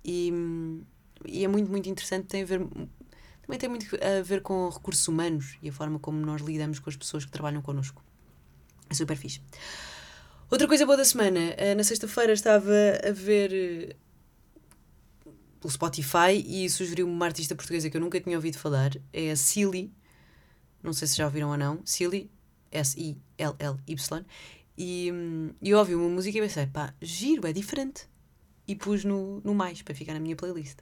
E, 0.04 0.33
e 1.24 1.44
é 1.44 1.48
muito 1.48 1.70
muito 1.70 1.88
interessante 1.88 2.26
tem 2.26 2.42
a 2.42 2.46
ver 2.46 2.61
também 3.42 3.59
tem 3.59 3.68
muito 3.68 3.87
a 3.96 4.22
ver 4.22 4.40
com 4.42 4.68
recursos 4.68 5.07
humanos 5.07 5.59
e 5.62 5.68
a 5.68 5.72
forma 5.72 5.98
como 5.98 6.18
nós 6.18 6.40
lidamos 6.40 6.78
com 6.78 6.88
as 6.88 6.96
pessoas 6.96 7.24
que 7.24 7.30
trabalham 7.30 7.61
connosco. 7.61 8.02
É 8.88 8.94
super 8.94 9.16
fixe. 9.16 9.40
Outra 10.50 10.68
coisa 10.68 10.87
boa 10.87 10.96
da 10.96 11.04
semana 11.04 11.40
eh, 11.57 11.74
na 11.74 11.83
sexta-feira 11.83 12.33
estava 12.33 12.72
a 13.07 13.11
ver 13.11 13.96
eh, 15.64 15.66
o 15.66 15.70
Spotify 15.70 16.44
e 16.46 16.68
sugeriu-me 16.68 17.12
uma 17.12 17.27
artista 17.27 17.55
portuguesa 17.55 17.88
que 17.88 17.96
eu 17.96 18.00
nunca 18.00 18.20
tinha 18.20 18.37
ouvido 18.37 18.59
falar 18.59 18.92
é 19.12 19.31
a 19.31 19.37
Silly 19.37 19.92
não 20.85 20.92
sei 20.92 21.09
se 21.09 21.16
já 21.16 21.24
ouviram 21.24 21.48
ou 21.48 21.57
não, 21.57 21.81
Silly, 21.85 22.31
S-I-L-L-Y, 22.70 24.24
e, 24.77 25.12
e 25.62 25.70
eu 25.70 25.79
ouvi 25.79 25.94
uma 25.94 26.09
música 26.11 26.37
e 26.37 26.42
pensei, 26.42 26.66
pá, 26.66 26.92
giro, 27.00 27.46
é 27.46 27.53
diferente. 27.53 28.07
E 28.68 28.74
pus 28.74 29.05
no, 29.05 29.40
no 29.40 29.55
mais, 29.55 29.83
para 29.83 29.94
ficar 29.94 30.12
na 30.14 30.20
minha 30.20 30.37
playlist. 30.37 30.79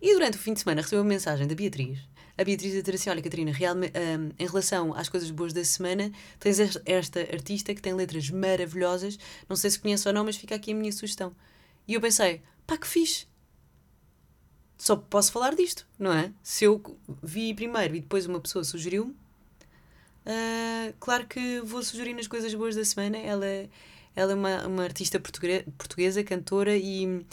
E 0.00 0.12
durante 0.14 0.36
o 0.36 0.40
fim 0.40 0.52
de 0.52 0.60
semana 0.60 0.82
recebi 0.82 1.00
uma 1.00 1.08
mensagem 1.08 1.46
da 1.46 1.54
Beatriz. 1.54 1.98
A 2.36 2.44
Beatriz 2.44 2.76
a 2.76 2.94
assim: 2.94 3.10
Olha, 3.10 3.22
Catarina, 3.22 3.52
realmente, 3.52 3.92
um, 3.98 4.30
em 4.38 4.46
relação 4.46 4.94
às 4.94 5.08
coisas 5.08 5.30
boas 5.30 5.52
da 5.52 5.64
semana, 5.64 6.12
tens 6.38 6.58
esta 6.84 7.20
artista 7.20 7.74
que 7.74 7.82
tem 7.82 7.94
letras 7.94 8.30
maravilhosas. 8.30 9.18
Não 9.48 9.56
sei 9.56 9.70
se 9.70 9.78
conhece 9.78 10.06
ou 10.06 10.14
não, 10.14 10.24
mas 10.24 10.36
fica 10.36 10.54
aqui 10.54 10.72
a 10.72 10.74
minha 10.74 10.92
sugestão. 10.92 11.34
E 11.86 11.94
eu 11.94 12.00
pensei: 12.00 12.42
pá, 12.66 12.76
que 12.76 12.86
fixe! 12.86 13.26
Só 14.78 14.94
posso 14.94 15.32
falar 15.32 15.56
disto, 15.56 15.84
não 15.98 16.12
é? 16.12 16.32
Se 16.40 16.64
eu 16.64 16.80
vi 17.20 17.52
primeiro 17.52 17.96
e 17.96 18.00
depois 18.00 18.26
uma 18.26 18.40
pessoa 18.40 18.62
sugeriu-me, 18.62 19.10
uh, 19.10 20.94
claro 21.00 21.26
que 21.26 21.60
vou 21.62 21.82
sugerir 21.82 22.14
nas 22.14 22.28
coisas 22.28 22.54
boas 22.54 22.76
da 22.76 22.84
semana. 22.84 23.18
Ela, 23.18 23.44
é, 23.44 23.68
ela 24.14 24.32
é 24.32 24.34
uma, 24.36 24.66
uma 24.68 24.84
artista 24.84 25.18
portuguesa, 25.18 25.64
portuguesa 25.76 26.22
cantora, 26.22 26.76
e, 26.76 27.26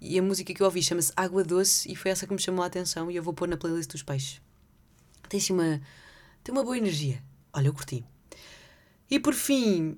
e 0.00 0.18
a 0.18 0.22
música 0.22 0.52
que 0.52 0.60
eu 0.60 0.66
ouvi 0.66 0.82
chama-se 0.82 1.12
Água 1.16 1.44
Doce 1.44 1.90
e 1.90 1.94
foi 1.94 2.10
essa 2.10 2.26
que 2.26 2.32
me 2.32 2.40
chamou 2.40 2.64
a 2.64 2.66
atenção. 2.66 3.08
E 3.08 3.16
eu 3.16 3.22
vou 3.22 3.32
pôr 3.32 3.46
na 3.46 3.56
playlist 3.56 3.92
dos 3.92 4.02
peixes. 4.02 4.42
Tem 5.28 5.38
assim 5.38 5.52
uma, 5.52 5.80
tem 6.42 6.52
uma 6.52 6.64
boa 6.64 6.76
energia. 6.76 7.22
Olha, 7.52 7.68
eu 7.68 7.74
curti. 7.74 8.04
E 9.08 9.20
por 9.20 9.34
fim, 9.34 9.96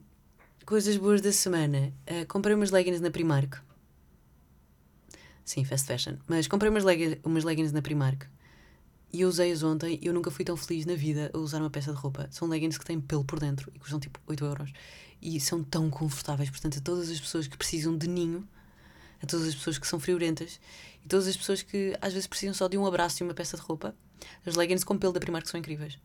coisas 0.66 0.98
boas 0.98 1.22
da 1.22 1.32
semana. 1.32 1.94
Uh, 2.06 2.26
comprei 2.28 2.54
umas 2.54 2.70
leggings 2.70 3.00
na 3.00 3.10
Primark 3.10 3.58
Sim, 5.50 5.64
fast 5.64 5.84
fashion. 5.84 6.14
Mas 6.28 6.46
comprei 6.46 6.70
umas, 6.70 6.84
leg 6.84 7.20
umas 7.24 7.42
leggings 7.42 7.72
na 7.72 7.82
Primark 7.82 8.24
e 9.12 9.24
usei-as 9.24 9.64
ontem 9.64 9.98
e 10.00 10.06
eu 10.06 10.14
nunca 10.14 10.30
fui 10.30 10.44
tão 10.44 10.56
feliz 10.56 10.86
na 10.86 10.94
vida 10.94 11.28
a 11.34 11.38
usar 11.38 11.58
uma 11.58 11.68
peça 11.68 11.92
de 11.92 11.98
roupa. 11.98 12.28
São 12.30 12.46
leggings 12.46 12.78
que 12.78 12.84
têm 12.84 13.00
pelo 13.00 13.24
por 13.24 13.40
dentro 13.40 13.68
e 13.74 13.78
custam 13.80 13.98
tipo 13.98 14.20
8 14.28 14.44
euros. 14.44 14.72
E 15.20 15.40
são 15.40 15.64
tão 15.64 15.90
confortáveis. 15.90 16.48
Portanto, 16.50 16.78
a 16.78 16.80
todas 16.80 17.10
as 17.10 17.18
pessoas 17.18 17.48
que 17.48 17.58
precisam 17.58 17.98
de 17.98 18.06
ninho, 18.06 18.48
a 19.20 19.26
todas 19.26 19.48
as 19.48 19.56
pessoas 19.56 19.76
que 19.76 19.88
são 19.88 19.98
friorentas 19.98 20.60
e 21.04 21.08
todas 21.08 21.26
as 21.26 21.36
pessoas 21.36 21.62
que 21.62 21.98
às 22.00 22.12
vezes 22.12 22.28
precisam 22.28 22.54
só 22.54 22.68
de 22.68 22.78
um 22.78 22.86
abraço 22.86 23.20
e 23.20 23.24
uma 23.24 23.34
peça 23.34 23.56
de 23.56 23.62
roupa, 23.64 23.92
as 24.46 24.54
leggings 24.54 24.84
com 24.84 24.96
pelo 24.96 25.12
da 25.12 25.18
Primark 25.18 25.48
são 25.48 25.58
incríveis. 25.58 25.98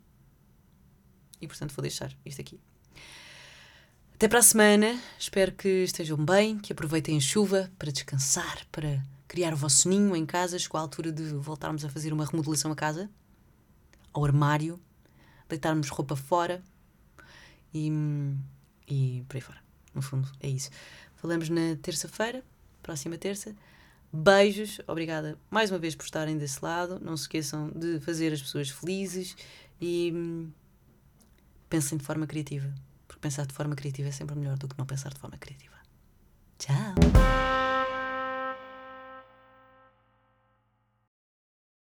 E 1.40 1.46
portanto 1.46 1.72
vou 1.76 1.84
deixar 1.84 2.12
isto 2.26 2.42
aqui. 2.42 2.60
Até 4.16 4.28
para 4.28 4.40
a 4.40 4.42
semana. 4.42 5.00
Espero 5.20 5.52
que 5.52 5.84
estejam 5.84 6.18
bem, 6.18 6.58
que 6.58 6.74
aproveitem 6.74 7.16
a 7.16 7.22
chuva 7.22 7.72
para 7.78 7.92
descansar, 7.92 8.66
para 8.72 9.06
criar 9.36 9.54
o 9.54 9.58
vosso 9.58 9.90
ninho 9.90 10.16
em 10.16 10.26
casa. 10.26 10.58
Chegou 10.58 10.80
a 10.80 10.82
altura 10.82 11.12
de 11.12 11.24
voltarmos 11.34 11.84
a 11.84 11.90
fazer 11.90 12.14
uma 12.14 12.26
remodelação 12.26 12.72
a 12.72 12.76
casa, 12.76 13.10
ao 14.14 14.24
armário, 14.24 14.80
deitarmos 15.50 15.90
roupa 15.90 16.16
fora 16.16 16.64
e, 17.74 17.92
e 18.88 19.26
por 19.28 19.36
aí 19.36 19.42
fora. 19.42 19.60
No 19.94 20.02
fundo, 20.02 20.32
é 20.40 20.48
isso. 20.48 20.70
Falamos 21.16 21.50
na 21.50 21.76
terça-feira, 21.82 22.46
próxima 22.82 23.18
terça. 23.18 23.54
Beijos, 24.12 24.80
obrigada 24.88 25.38
mais 25.52 25.70
uma 25.70 25.80
vez 25.80 25.96
por 25.96 26.06
estarem 26.06 26.38
desse 26.38 26.64
lado. 26.64 26.98
Não 27.02 27.18
se 27.18 27.24
esqueçam 27.24 27.70
de 27.76 28.00
fazer 28.00 28.32
as 28.32 28.42
pessoas 28.42 28.70
felizes 28.70 29.36
e 29.82 30.14
hum, 30.16 30.50
pensem 31.70 31.98
de 31.98 32.06
forma 32.06 32.26
criativa. 32.26 32.74
Porque 33.06 33.20
pensar 33.20 33.46
de 33.46 33.54
forma 33.54 33.76
criativa 33.76 34.08
é 34.08 34.14
sempre 34.14 34.34
melhor 34.38 34.58
do 34.58 34.70
que 34.70 34.78
não 34.78 34.86
pensar 34.86 35.14
de 35.14 35.20
forma 35.20 35.38
criativa. 35.38 35.76
Tchau! 36.58 37.65